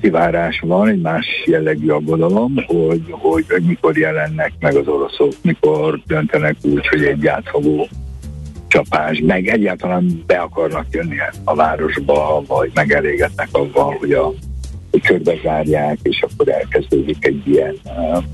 [0.01, 6.01] kivárás van, egy más jellegű aggodalom, hogy, hogy, hogy mikor jelennek meg az oroszok, mikor
[6.07, 7.89] döntenek úgy, hogy egy átfogó
[8.67, 14.33] csapás, meg egyáltalán be akarnak jönni a városba, vagy megelégednek avval, hogy a
[14.91, 18.25] hogy körbezárják, és akkor elkezdődik egy ilyen uh,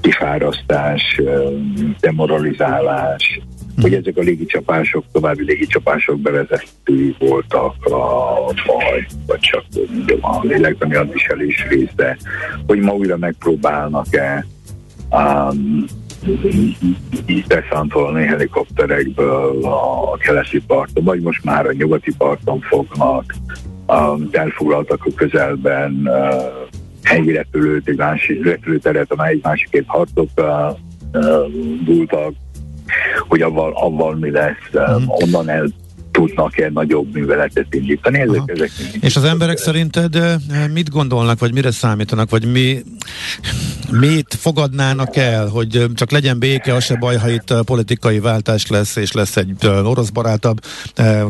[0.00, 1.52] kifárasztás, uh,
[2.00, 3.40] demoralizálás,
[3.80, 9.64] hogy ezek a légicsapások, további légicsapások bevezetői voltak, a, vagy, vagy csak
[10.20, 12.16] a lélektani hadviselés része,
[12.66, 14.46] hogy ma újra megpróbálnak-e
[15.10, 15.84] um,
[17.48, 23.34] beszántolni helikopterekből a keleti parton, vagy most már a nyugati parton fognak,
[23.86, 26.68] um, elfoglaltak a közelben uh,
[27.02, 30.76] helyi repülőt, egy másik repülőteret, amely egy másik két harcok uh,
[31.12, 31.46] uh,
[33.28, 35.04] hogy avval, avval mi lesz, mm.
[35.06, 35.68] onnan el
[36.10, 38.18] tudnak-e nagyobb műveletet indítani.
[38.18, 38.70] Ezek, ezek
[39.00, 40.34] És az emberek szerinted eh,
[40.72, 42.82] mit gondolnak, vagy mire számítanak, vagy mi,
[43.90, 48.20] mit fogadnának el, hogy eh, csak legyen béke, az se baj, ha itt eh, politikai
[48.20, 50.58] váltás lesz, és lesz egy orosz barátabb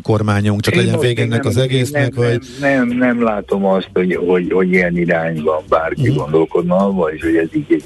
[0.03, 2.41] kormányunk, csak legyen vége ennek az egésznek, nem, vagy...
[2.61, 6.17] Nem, nem, nem látom azt, hogy, hogy, hogy ilyen irányban bárki uh-huh.
[6.17, 7.85] gondolkodna, vagy hogy ez így egy,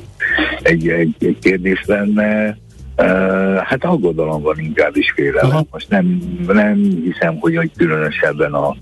[0.63, 2.57] egy, egy, egy kérdés lenne.
[2.97, 5.65] Uh, hát aggodalom van inkább is félelem.
[5.71, 6.75] Most nem, nem
[7.05, 8.77] hiszem, hogy, hogy különösebben a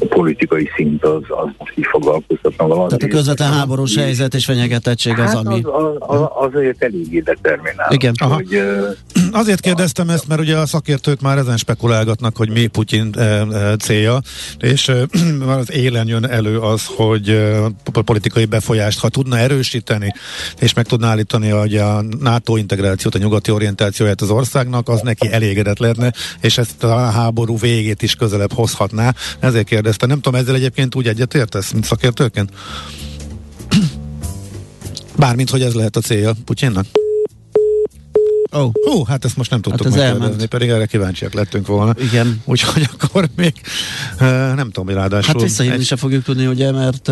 [0.00, 2.98] a politikai szint az, az most így foglalkoztatna valamit.
[2.98, 5.62] Tehát a közvetlen háborús helyzet és fenyegetettség hát az, ami...
[5.62, 7.92] Az, az, az, azért eléggé determinál.
[7.92, 8.14] Igen.
[8.18, 8.62] Hogy,
[9.32, 13.76] Azért kérdeztem ezt, mert ugye a szakértők már ezen spekulálgatnak, hogy mi Putyin e, e,
[13.76, 14.20] célja,
[14.58, 15.06] és e,
[15.58, 17.60] az élen jön elő az, hogy e,
[18.04, 20.14] politikai befolyást, ha tudna erősíteni,
[20.60, 25.32] és meg tudna állítani hogy a NATO integrációt, a nyugati orientációját az országnak, az neki
[25.32, 29.14] elégedett lehetne, és ezt a háború végét is közelebb hozhatná.
[29.40, 29.89] Ezért kérdeztem.
[29.96, 32.50] Nem tudom, ezzel egyébként úgy egyetértesz, mint szakértőként?
[35.16, 36.86] Bármint, hogy ez lehet a célja Putyinnak?
[38.52, 38.70] Oh.
[38.84, 41.94] Hú, hát ezt most nem tudtuk hát megkérdezni, pedig erre kíváncsiak lettünk volna.
[41.98, 42.42] Igen.
[42.44, 43.52] Úgyhogy akkor még
[44.54, 45.32] nem tudom, hogy ráadásul...
[45.32, 45.86] Hát visszahívni egy...
[45.86, 47.10] se fogjuk tudni, ugye, mert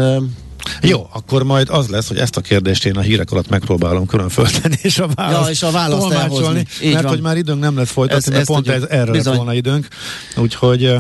[0.83, 4.29] jó, akkor majd az lesz, hogy ezt a kérdést én a hírek alatt megpróbálom külön
[4.29, 6.67] föltenni, és a választ, ja, és a választ elhozni.
[6.83, 7.07] mert van.
[7.07, 9.89] hogy már időnk nem lesz folytatni, ez, mert pont ez, erre lett volna időnk.
[10.37, 10.97] Úgyhogy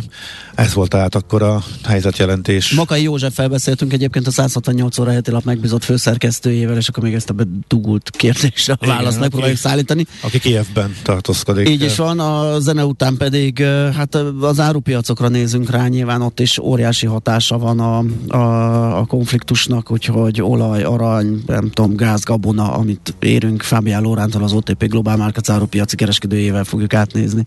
[0.58, 2.74] ez volt tehát akkor a helyzetjelentés.
[2.74, 7.30] Makai József felbeszéltünk egyébként a 168 óra heti lap megbízott főszerkesztőjével, és akkor még ezt
[7.30, 10.06] a bedugult kérdésre a választ megpróbáljuk szállítani.
[10.22, 11.68] Aki Kievben tartózkodik.
[11.68, 13.62] Így is van, a zene után pedig
[13.94, 18.04] hát az árupiacokra nézünk rá, nyilván ott is óriási hatása van a,
[18.36, 24.52] a, a konfliktusnak, úgyhogy olaj, arany, nem tudom, gáz, gabona, amit érünk Fábián Lórántól az
[24.52, 27.46] OTP Globál Márkac árupiaci kereskedőjével fogjuk átnézni.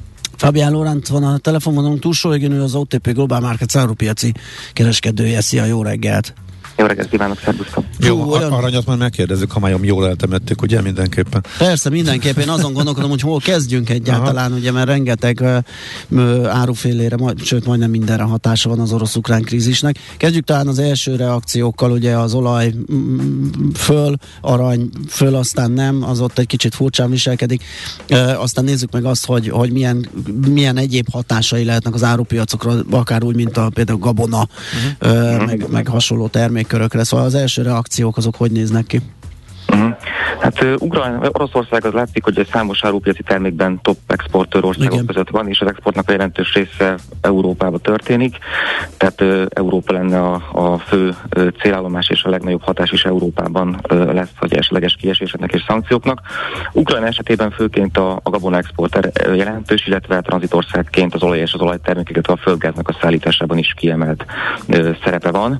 [0.41, 4.33] Fabián Lóránt van a telefonvonalunk túlsó ő az OTP Global Markets árupiaci
[4.73, 5.41] kereskedője.
[5.41, 6.33] Szia, jó reggelt!
[6.81, 7.83] Jó reggelt kívánok, szervusztok!
[7.99, 8.51] Jó, olyan...
[8.51, 11.43] aranyat már megkérdezzük, ha már jól eltemettük, ugye mindenképpen?
[11.57, 12.43] Persze, mindenképpen.
[12.43, 14.59] Én azon gondolkodom, hogy hol kezdjünk egyáltalán, Aha.
[14.59, 15.63] ugye, mert rengeteg
[16.09, 19.99] uh, árufélére, majd, sőt majdnem mindenre hatása van az orosz-ukrán krízisnek.
[20.17, 26.19] Kezdjük talán az első reakciókkal, ugye az olaj mm, föl, arany föl, aztán nem, az
[26.19, 27.63] ott egy kicsit furcsán viselkedik.
[28.09, 30.07] Uh, aztán nézzük meg azt, hogy, hogy milyen,
[30.47, 34.47] milyen egyéb hatásai lehetnek az árupiacokra, akár úgy, mint a például gabona,
[34.99, 35.37] uh-huh.
[35.37, 37.03] uh, meg, meg hasonló termék körökre.
[37.03, 39.01] Szóval az első reakciók azok hogy néznek ki?
[39.67, 39.93] Uh-huh.
[40.39, 45.05] Hát Ukrajna, Oroszország az látszik, hogy egy számos árupiaci termékben top exportőr országok Igen.
[45.05, 48.37] között van, és az exportnak a jelentős része Európába történik,
[48.97, 51.15] tehát uh, Európa lenne a, a fő
[51.61, 56.21] célállomás, és a legnagyobb hatás is Európában lesz, hogy esetleges kieséseknek és szankcióknak.
[56.71, 62.27] Ukrajna esetében főként a, a gabona export jelentős, illetve tranzitországként az olaj és az olajtermékeket
[62.27, 64.25] a földgáznak a szállításában is kiemelt
[65.03, 65.57] szerepe van.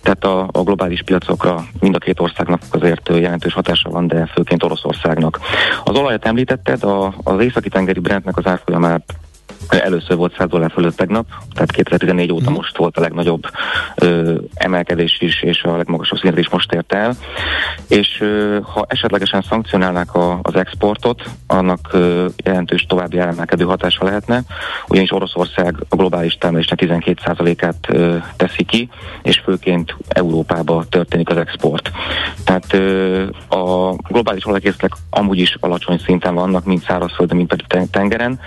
[0.00, 4.62] Tehát a, a globális piacokra mind a két országnak azért jelentős hatása van, de főként
[4.62, 5.40] Oroszországnak.
[5.84, 9.14] Az olajat említetted, a, az északi tengeri Brentnek az árfolyamát
[9.68, 12.54] Először volt 100 dollár fölött tegnap, tehát 2014 óta mm.
[12.54, 13.42] most volt a legnagyobb
[13.94, 17.14] ö, emelkedés is, és a legmagasabb szintet is most ért el.
[17.88, 24.42] És ö, ha esetlegesen szankcionálnák a, az exportot, annak ö, jelentős további emelkedő hatása lehetne,
[24.88, 28.88] ugyanis Oroszország a globális termelésnek 12%-át ö, teszi ki,
[29.22, 31.90] és főként Európába történik az export.
[32.44, 38.40] Tehát ö, a globális olajkészletek amúgy is alacsony szinten vannak, mind szárazföldön, mind pedig tengeren,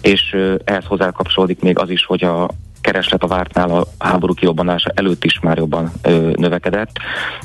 [0.00, 2.48] és ö, ehhez hozzá kapcsolódik még az is, hogy a
[2.90, 6.90] kereslet a vártnál a háború kirobbanása előtt is már jobban ö, növekedett,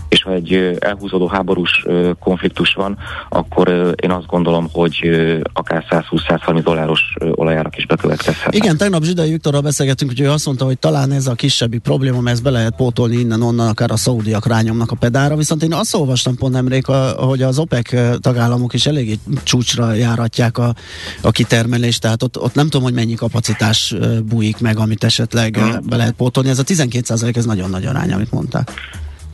[0.10, 2.98] és ha egy elhúzódó háborús ö, konfliktus van,
[3.30, 8.56] akkor ö, én azt gondolom, hogy ö, akár 120-130 dolláros ö, olajárak is bekövetkezhet.
[8.56, 12.20] Igen, tegnap Zsidai Viktorral beszélgettünk, hogy ő azt mondta, hogy talán ez a kisebbi probléma,
[12.20, 15.96] mert ezt be lehet pótolni innen-onnan, akár a szaudiak rányomnak a pedára, viszont én azt
[15.96, 16.86] olvastam pont nemrég,
[17.18, 20.74] hogy az OPEC tagállamok is eléggé csúcsra járatják a,
[21.22, 25.80] a kitermelést, tehát ott, ott nem tudom, hogy mennyi kapacitás bújik meg, amit esetleg esetleg
[25.80, 25.90] hmm.
[25.90, 26.50] be lehet pótolni.
[26.50, 28.72] Ez a 12 ez nagyon nagy arány, amit mondták.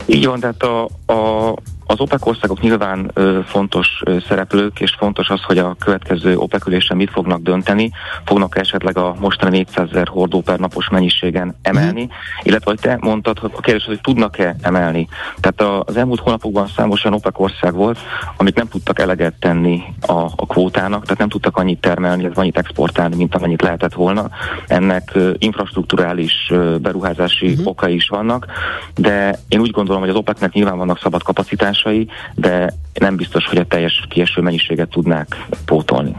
[0.05, 0.83] Így van, tehát a,
[1.13, 1.55] a,
[1.91, 6.67] az OPEC országok nyilván ö, fontos ö, szereplők, és fontos az, hogy a következő OPEC
[6.67, 7.91] ülésen mit fognak dönteni,
[8.25, 12.07] fognak esetleg a mostani 400 ezer hordó per napos mennyiségen emelni, mm.
[12.43, 15.07] illetve hogy te mondtad, hogy a kérdés, hogy tudnak-e emelni.
[15.39, 17.99] Tehát az elmúlt hónapokban számos olyan OPEC ország volt,
[18.37, 22.57] amik nem tudtak eleget tenni a, a kvótának, tehát nem tudtak annyit termelni, illetve annyit
[22.57, 24.29] exportálni, mint amennyit lehetett volna.
[24.67, 27.65] Ennek ö, infrastruktúrális ö, beruházási mm.
[27.65, 28.45] okai is vannak,
[28.95, 31.23] de én úgy gondolom, hogy az OPEC-nek nyilván vannak szabad
[31.81, 36.15] kapacitásai, de nem biztos, hogy a teljes kieső mennyiséget tudnák pótolni.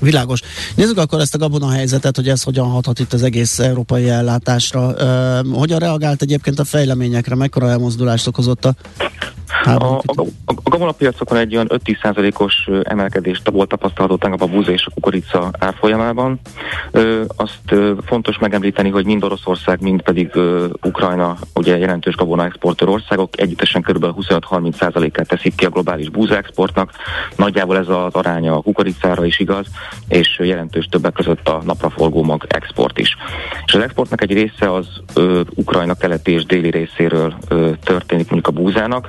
[0.00, 0.40] Világos.
[0.74, 4.94] Nézzük akkor ezt a gabona helyzetet, hogy ez hogyan hathat itt az egész európai ellátásra.
[5.52, 7.34] Hogyan reagált egyébként a fejleményekre?
[7.34, 8.74] Mekkora elmozdulást okozott a
[9.64, 14.86] a, a, a, a gabonapiacokon egy olyan 5-10%-os emelkedést volt tapasztalható tegnap a búza és
[14.86, 16.40] a kukorica árfolyamában.
[16.90, 22.44] Ö, azt ö, fontos megemlíteni, hogy mind Oroszország, mind pedig ö, Ukrajna ugye jelentős gabona
[22.44, 24.06] exportőr országok együttesen kb.
[24.20, 26.90] 25-30%-át teszik ki a globális búza exportnak.
[27.36, 29.66] Nagyjából ez az aránya a kukoricára is igaz,
[30.08, 33.16] és jelentős többek között a napraforgó mag export is.
[33.66, 38.56] És az exportnak egy része az ö, Ukrajna keleti és déli részéről ö, történik mondjuk
[38.56, 39.08] a búzának,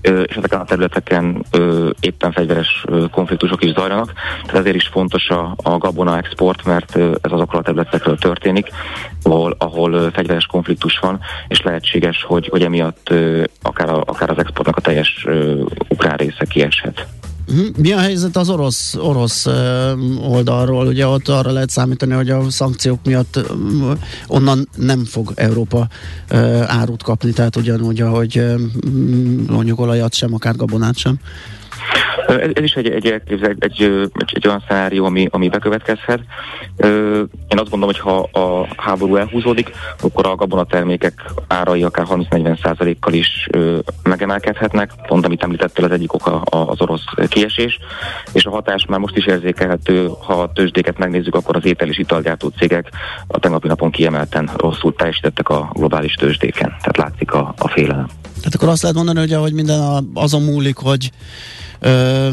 [0.00, 1.44] és ezeken a területeken
[2.00, 7.32] éppen fegyveres konfliktusok is zajlanak, tehát ezért is fontos a, a gabona export, mert ez
[7.32, 8.68] azokról a területekről történik,
[9.22, 13.14] ahol, ahol fegyveres konfliktus van, és lehetséges, hogy, hogy emiatt
[13.62, 15.26] akár, a, akár az exportnak a teljes
[15.88, 17.06] ukrán része kieshet.
[17.48, 17.66] Mhm.
[17.76, 19.46] Mi a helyzet az orosz, orosz
[20.20, 20.86] oldalról?
[20.86, 23.40] Ugye ott arra lehet számítani, hogy a szankciók miatt
[24.26, 25.88] onnan nem fog Európa
[26.66, 28.42] árut kapni, tehát ugyanúgy, ahogy
[29.46, 31.18] mondjuk olajat sem, akár gabonát sem.
[32.26, 36.20] Ez, ez is egy, egy, egy, egy, egy, egy olyan szenárió, ami, ami bekövetkezhet.
[37.48, 39.70] Én azt gondolom, hogy ha a háború elhúzódik,
[40.00, 43.48] akkor a gabonatermékek árai akár 30-40%-kal is
[44.02, 44.90] megemelkedhetnek.
[45.06, 47.78] Pont amit említettél, az egyik oka az orosz kiesés,
[48.32, 51.98] és a hatás már most is érzékelhető, ha a tőzsdéket megnézzük, akkor az étel és
[51.98, 52.90] italgyártó cégek
[53.26, 56.68] a tegnapi napon kiemelten rosszul teljesítettek a globális tőzsdéken.
[56.68, 58.06] Tehát látszik a, a félelem.
[58.36, 61.10] Tehát akkor azt lehet mondani, hogy ahogy minden azon múlik, hogy
[61.80, 62.28] ö,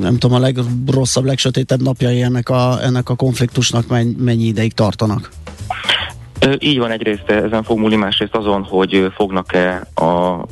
[0.00, 5.30] nem tudom, a legrosszabb, legsötétebb napjai ennek a, ennek a konfliktusnak mennyi ideig tartanak?
[6.58, 10.04] Így van egyrészt ezen fog múlni, másrészt azon, hogy fognak-e a,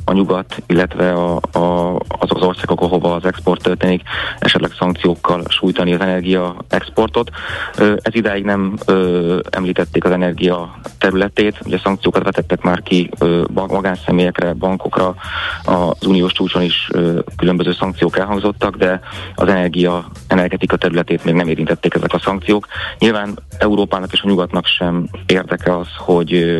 [0.05, 4.01] a nyugat, illetve a, a, az az országok, ahova az export történik,
[4.39, 7.29] esetleg szankciókkal sújtani az energia exportot.
[7.77, 14.53] Ez idáig nem ö, említették az energia területét, ugye szankciókat vetettek már ki ö, magánszemélyekre,
[14.53, 15.15] bankokra,
[15.63, 18.99] az uniós csúcson is ö, különböző szankciók elhangzottak, de
[19.35, 22.67] az energia, energetika területét még nem érintették ezek a szankciók.
[22.99, 26.57] Nyilván Európának és a nyugatnak sem érdeke az, hogy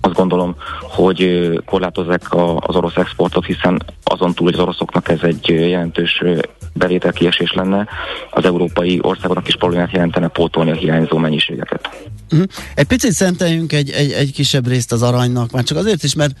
[0.00, 2.22] azt gondolom, hogy korlátozzák
[2.56, 6.22] az orosz exportot, hiszen azon túl, hogy az oroszoknak ez egy jelentős
[6.72, 7.86] bevételkiesés lenne,
[8.30, 11.88] az európai országoknak is problémát jelentene pótolni a hiányzó mennyiségeket.
[12.30, 12.48] Uh-huh.
[12.74, 16.34] Egy picit szenteljünk egy, egy, egy kisebb részt az aranynak, már csak azért is, mert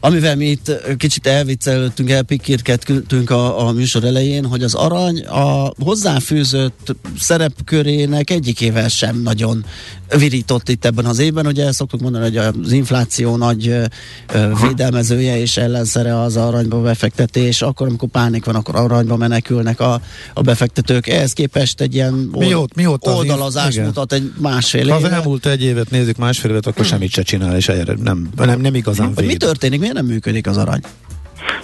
[0.00, 6.96] amivel mi itt kicsit elviccelődtünk, elpikírkedtünk a, a műsor elején, hogy az arany a hozzáfűzött
[7.18, 9.64] szerepkörének egyikével sem nagyon
[10.16, 11.46] virított itt ebben az évben.
[11.46, 13.74] Ugye szoktuk mondani, hogy az infláció nagy
[14.62, 20.00] védelmezője és ellenszere az aranyba befektetés, akkor, amikor pánik van, akkor aranyba menekülnek a,
[20.34, 21.06] a befektetők.
[21.06, 24.92] Ehhez képest egy ilyen old, mióta, mióta oldalazás az mutat egy másfél éve.
[24.92, 26.90] Ha az elmúlt egy évet nézzük, másfél évet, akkor hmm.
[26.90, 27.70] semmit se csinál, és
[28.02, 29.26] nem, nem, nem igazán véd.
[29.26, 29.80] Mi történik?
[29.80, 30.80] Miért nem működik az arany?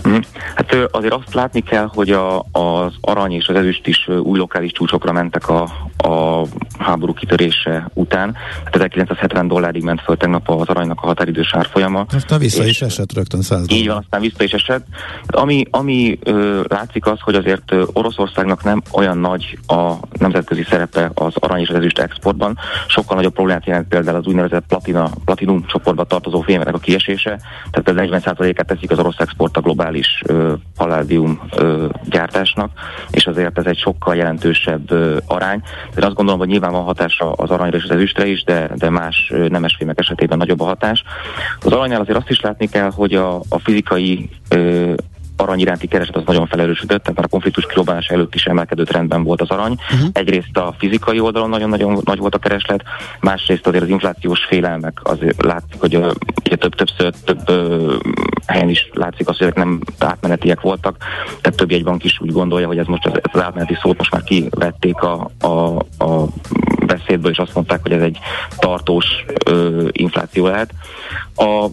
[0.08, 0.16] Mm.
[0.54, 4.72] Hát azért azt látni kell, hogy a, az arany és az ezüst is új lokális
[4.72, 5.62] csúcsokra mentek a,
[5.96, 6.42] a
[6.78, 8.32] háború kitörése után.
[8.70, 12.06] Tehát 1970 dollárig ment föl tegnap az aranynak a határidős árfolyama.
[12.14, 14.86] Aztán vissza is esett rögtön 100 Így van, aztán vissza is esett.
[15.26, 21.32] Ami, ami ö, látszik az, hogy azért Oroszországnak nem olyan nagy a nemzetközi szerepe az
[21.36, 22.58] arany és az ezüst exportban.
[22.88, 27.40] Sokkal nagyobb problémát jelent például az úgynevezett platina, platinum csoportba tartozó fémeknek a kiesése.
[27.70, 29.83] Tehát ez 40%-át teszik az orosz export a globális
[30.26, 32.70] ö, paládium ö, gyártásnak,
[33.10, 35.62] és azért ez egy sokkal jelentősebb ö, arány.
[35.94, 38.90] De azt gondolom, hogy nyilván van hatása az aranyra és az ezüstre is, de, de
[38.90, 41.04] más nemesfémek esetében nagyobb a hatás.
[41.60, 44.92] Az aranynál azért azt is látni kell, hogy a, a fizikai ö,
[45.36, 49.22] arany iránti kereset az nagyon felerősödött, tehát már a konfliktus kirobbánás előtt is emelkedő trendben
[49.22, 49.76] volt az arany.
[49.92, 50.08] Uh-huh.
[50.12, 52.82] Egyrészt a fizikai oldalon nagyon-nagyon nagy volt a kereslet,
[53.20, 55.96] másrészt azért az inflációs félelmek, azért látszik, hogy
[56.44, 57.92] ugye több, többször több uh,
[58.46, 60.96] helyen is látszik az, hogy ezek nem átmenetiek voltak,
[61.40, 64.10] tehát több jegybank is úgy gondolja, hogy ez most az, ez az átmeneti szót most
[64.10, 66.26] már kivették a, a, a
[66.86, 68.18] beszédből, és azt mondták, hogy ez egy
[68.58, 70.70] tartós uh, infláció lehet.
[71.36, 71.66] A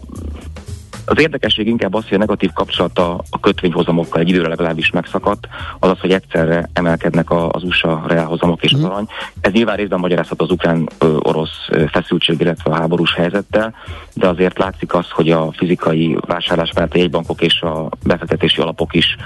[1.04, 5.48] Az érdekesség inkább az, hogy a negatív kapcsolata a kötvényhozamokkal egy időre legalábbis megszakadt,
[5.78, 9.06] az az, hogy egyszerre emelkednek az USA reálhozamok és az arany.
[9.40, 13.74] Ez nyilván részben magyarázhat az ukrán-orosz feszültség, illetve a háborús helyzettel,
[14.14, 19.16] de azért látszik az, hogy a fizikai vásárlásvált jegybankok és a befektetési alapok is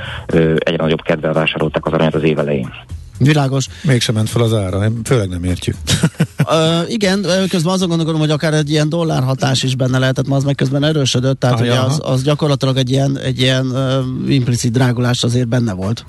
[0.58, 2.72] egyre nagyobb kedvel vásárolták az aranyat az év elején.
[3.18, 3.66] Világos.
[3.82, 5.76] Mégsem ment fel az ára, főleg nem értjük.
[6.44, 10.36] uh, igen, közben azon gondolom, hogy akár egy ilyen dollár hatás is benne lehetett, ma
[10.36, 14.32] az meg közben erősödött, tehát ah, hogy az, az gyakorlatilag egy ilyen, egy ilyen uh,
[14.34, 16.04] implicit drágulás azért benne volt.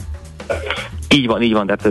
[1.09, 1.85] Így van, így van, tehát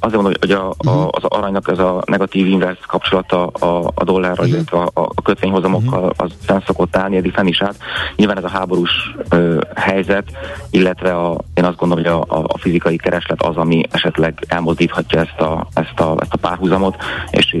[0.00, 1.08] azért mondom, hogy a, a, mhm.
[1.10, 4.48] az aranynak ez a negatív inverse kapcsolata a, a dollárral, uh-huh.
[4.48, 6.14] illetve a, a kötvényhozamokkal uh-huh.
[6.16, 7.76] az fenn szokott állni, eddig fenn is állt.
[8.16, 8.90] Nyilván ez a háborús
[9.28, 10.24] ö, helyzet,
[10.70, 15.40] illetve a, én azt gondolom, hogy a, a fizikai kereslet az, ami esetleg elmozdíthatja ezt
[15.40, 16.96] a, ezt a, ezt a párhuzamot,
[17.30, 17.56] és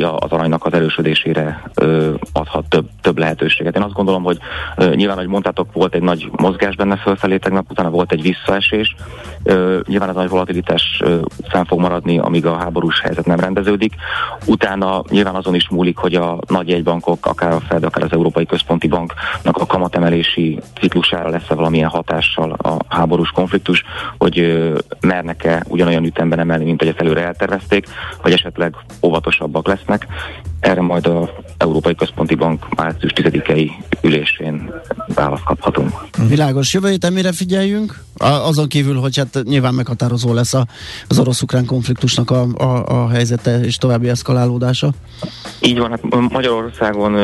[0.00, 3.76] az aranynak az erősödésére ö, adhat több, több lehetőséget.
[3.76, 4.38] Én azt gondolom, hogy
[4.76, 8.94] ö, nyilván, hogy mondtátok, volt egy nagy mozgás benne fölfelé, tegnap utána volt egy visszaesés.
[9.42, 11.02] Ö, nyilván az nagy volatilitás
[11.48, 13.94] fenn fog maradni, amíg a háborús helyzet nem rendeződik.
[14.46, 18.46] Utána nyilván azon is múlik, hogy a nagy jegybankok, akár a Fed, akár az Európai
[18.46, 23.84] Központi Banknak a kamatemelési ciklusára lesz-e valamilyen hatással a háborús konfliktus,
[24.18, 24.64] hogy
[25.00, 27.86] mernek-e ugyanolyan ütemben emelni, mint hogy ezt előre eltervezték,
[28.22, 30.06] vagy esetleg óvatosabbak lesznek.
[30.60, 33.70] Erre majd a Európai Központi Bank március 10-i
[34.02, 34.70] ülésén
[35.14, 35.92] választ kaphatunk.
[36.28, 36.74] Világos.
[36.74, 37.98] Jövő héten mire figyeljünk?
[38.18, 40.66] Azon kívül, hogy hát nyilván meghatározó lesz a,
[41.08, 44.90] az orosz-ukrán konfliktusnak a, a, a helyzete és további eszkalálódása?
[45.60, 47.14] Így van, hát Magyarországon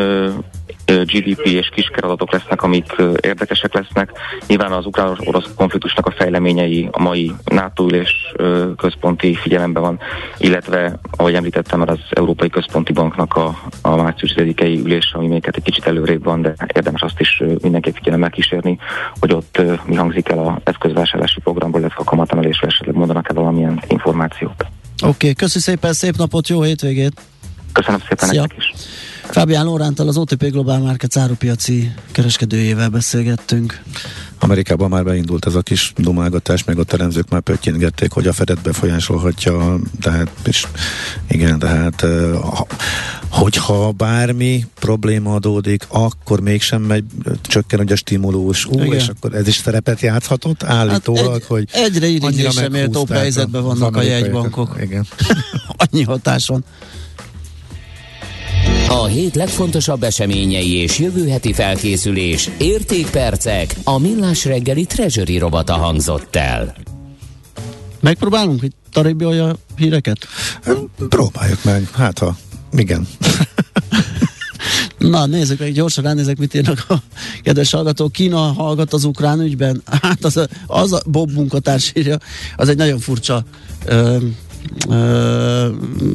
[0.86, 4.10] GDP és kiskeradatok lesznek, amik érdekesek lesznek.
[4.46, 8.34] Nyilván az ukrán-orosz konfliktusnak a fejleményei a mai NATO ülés
[8.76, 9.98] központi figyelemben van,
[10.38, 14.44] illetve, ahogy említettem, az Európai Központi Banknak a, a március 10
[14.84, 18.78] ülés, ami még egy kicsit előrébb van, de érdemes azt is mindenképp figyelemmel kísérni,
[19.20, 24.66] hogy ott mi hangzik el az eszközvásárlási programból, illetve a kamatemelésről esetleg mondanak-e valamilyen információt.
[25.02, 27.20] Oké, okay, köszi szépen, szép napot, jó hétvégét!
[27.72, 28.40] Köszönöm szépen Szia.
[28.40, 28.72] nektek is!
[29.30, 33.82] Fábián Lórántal az OTP Global Markets árupiaci kereskedőjével beszélgettünk.
[34.38, 38.62] Amerikában már beindult ez a kis dumálgatás, meg a teremzők már pöttyingették, hogy a Fedet
[38.62, 40.66] befolyásolhatja, tehát és
[41.28, 42.04] igen, tehát
[43.28, 47.04] hogyha bármi probléma adódik, akkor mégsem megy,
[47.42, 48.92] csökken hogy a stimulus, ú, igen.
[48.92, 53.96] és akkor ez is szerepet játszhatott állítólag, hát egy, hogy egyre irigylésre méltóbb helyzetben vannak
[53.96, 54.76] a jegybankok.
[54.80, 55.06] Igen.
[55.90, 56.64] Annyi hatáson.
[58.88, 66.36] A hét legfontosabb eseményei és jövő heti felkészülés, értékpercek, a millás reggeli treasury robata hangzott
[66.36, 66.74] el.
[68.00, 69.24] Megpróbálunk egy taribbi
[69.76, 70.18] híreket?
[71.08, 72.36] Próbáljuk meg, hát ha,
[72.72, 73.08] igen.
[74.98, 76.94] Na, nézzük meg, gyorsan ránézek, mit írnak a
[77.42, 78.12] kedves hallgatók.
[78.12, 79.82] Kína hallgat az ukrán ügyben.
[80.02, 82.18] Hát az a, az a Bob munkatárs írja,
[82.56, 83.44] az egy nagyon furcsa
[83.84, 84.16] ö,
[84.88, 85.68] ö,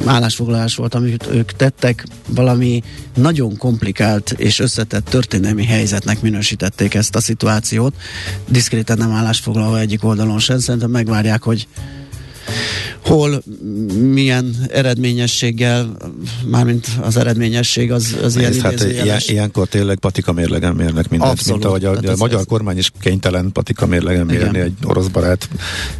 [0.04, 2.82] állásfoglalás volt, amit ők tettek, valami
[3.14, 7.94] nagyon komplikált és összetett történelmi helyzetnek minősítették ezt a szituációt.
[8.48, 11.68] Diszkréten nem állásfoglalva egyik oldalon sem, szerintem megvárják, hogy
[13.10, 13.42] hol
[14.12, 15.96] milyen eredményességgel,
[16.46, 21.52] mármint az eredményesség az, az ilyen hát ilyen, Ilyenkor tényleg patika mérlegen mérnek mindent, Abszolút.
[21.52, 22.46] mint ahogy a, hát a magyar ez...
[22.46, 25.48] kormány is kénytelen patika mérlegen mérni egy orosz barát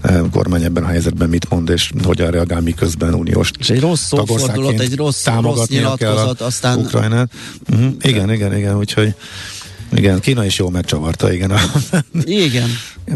[0.00, 4.06] eh, kormány ebben a helyzetben mit mond, és hogyan reagál miközben uniós És egy rossz
[4.06, 6.78] szófordulat, egy rossz, rossz nyilatkozat, aztán...
[6.78, 7.32] Ukrajnát.
[7.70, 7.92] Uh-huh.
[8.00, 9.14] Igen, igen, igen, úgyhogy
[9.92, 11.52] igen, Kína is jól megcsavarta, igen.
[12.24, 12.68] igen.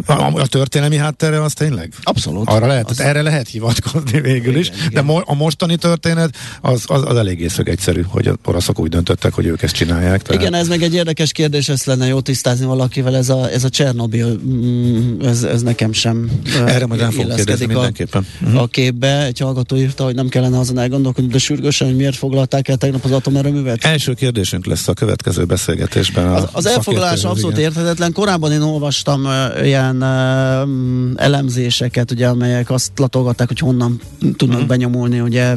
[0.06, 1.92] A, a történelmi háttere az tényleg?
[2.02, 2.48] Abszolút.
[2.48, 3.00] Arra lehet, az...
[3.00, 4.90] Erre lehet hivatkozni végül igen, is, igen.
[4.92, 8.88] de mo- a mostani történet az, az, az eléggé szög egyszerű, hogy az oroszok úgy
[8.88, 10.22] döntöttek, hogy ők ezt csinálják.
[10.22, 10.42] Tehát...
[10.42, 13.68] Igen, ez meg egy érdekes kérdés, ezt lenne jó tisztázni valakivel, ez a, ez a
[13.68, 16.30] Csernobil, mm, ez, ez nekem sem
[16.66, 18.26] Erre majd el fogok kérdezni mindenképpen.
[18.40, 18.62] A, uh-huh.
[18.62, 22.68] a képbe egy hallgató írta, hogy nem kellene azon elgondolkodni, de sürgősen, hogy miért foglalták
[22.68, 23.84] el tegnap az atomerőművet?
[23.84, 26.26] Első kérdésünk lesz a következő beszélgetésben.
[26.26, 28.12] A, az, az elfoglalás abszolút érthetetlen.
[28.12, 34.66] Korábban én olvastam uh, ilyen uh, elemzéseket, ugye, amelyek azt latolgatták, hogy honnan tudnak uh-huh.
[34.66, 35.54] benyomulni, ugye,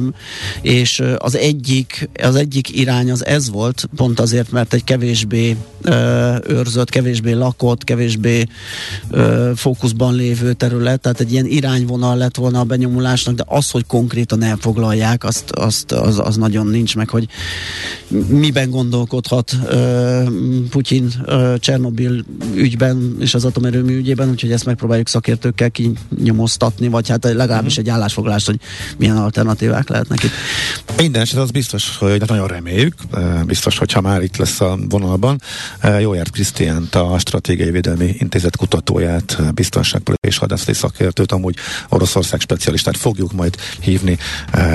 [0.61, 5.57] és uh, az egyik, az egyik irány az ez volt, pont azért, mert egy kevésbé
[5.85, 8.43] uh, őrzött, kevésbé lakott, kevésbé
[9.11, 13.85] uh, fókuszban lévő terület, tehát egy ilyen irányvonal lett volna a benyomulásnak, de az, hogy
[13.85, 17.27] konkrétan elfoglalják, azt, azt az, az nagyon nincs meg, hogy
[18.27, 20.27] miben gondolkodhat uh,
[20.69, 22.23] Putyin Putyin Csernobil
[22.55, 27.87] ügyben és az atomerőmű ügyében, úgyhogy ezt megpróbáljuk szakértőkkel kinyomoztatni, vagy hát legalábbis uh-huh.
[27.87, 28.59] egy állásfoglalást, hogy
[28.97, 30.31] milyen alternatívák lehetnek itt.
[30.97, 32.93] Minden eset az biztos, hogy nagyon reméljük,
[33.45, 35.41] biztos, hogyha már itt lesz a vonalban.
[35.99, 41.55] Jójárt Krisztiánt, a Stratégiai Védelmi Intézet kutatóját, biztonságpolitikai és hadászati szakértőt, amúgy
[41.89, 44.17] Oroszország specialistát fogjuk majd hívni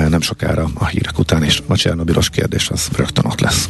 [0.09, 3.69] nem sokára a hírek után, és a Csernobilos kérdés az rögtön ott lesz.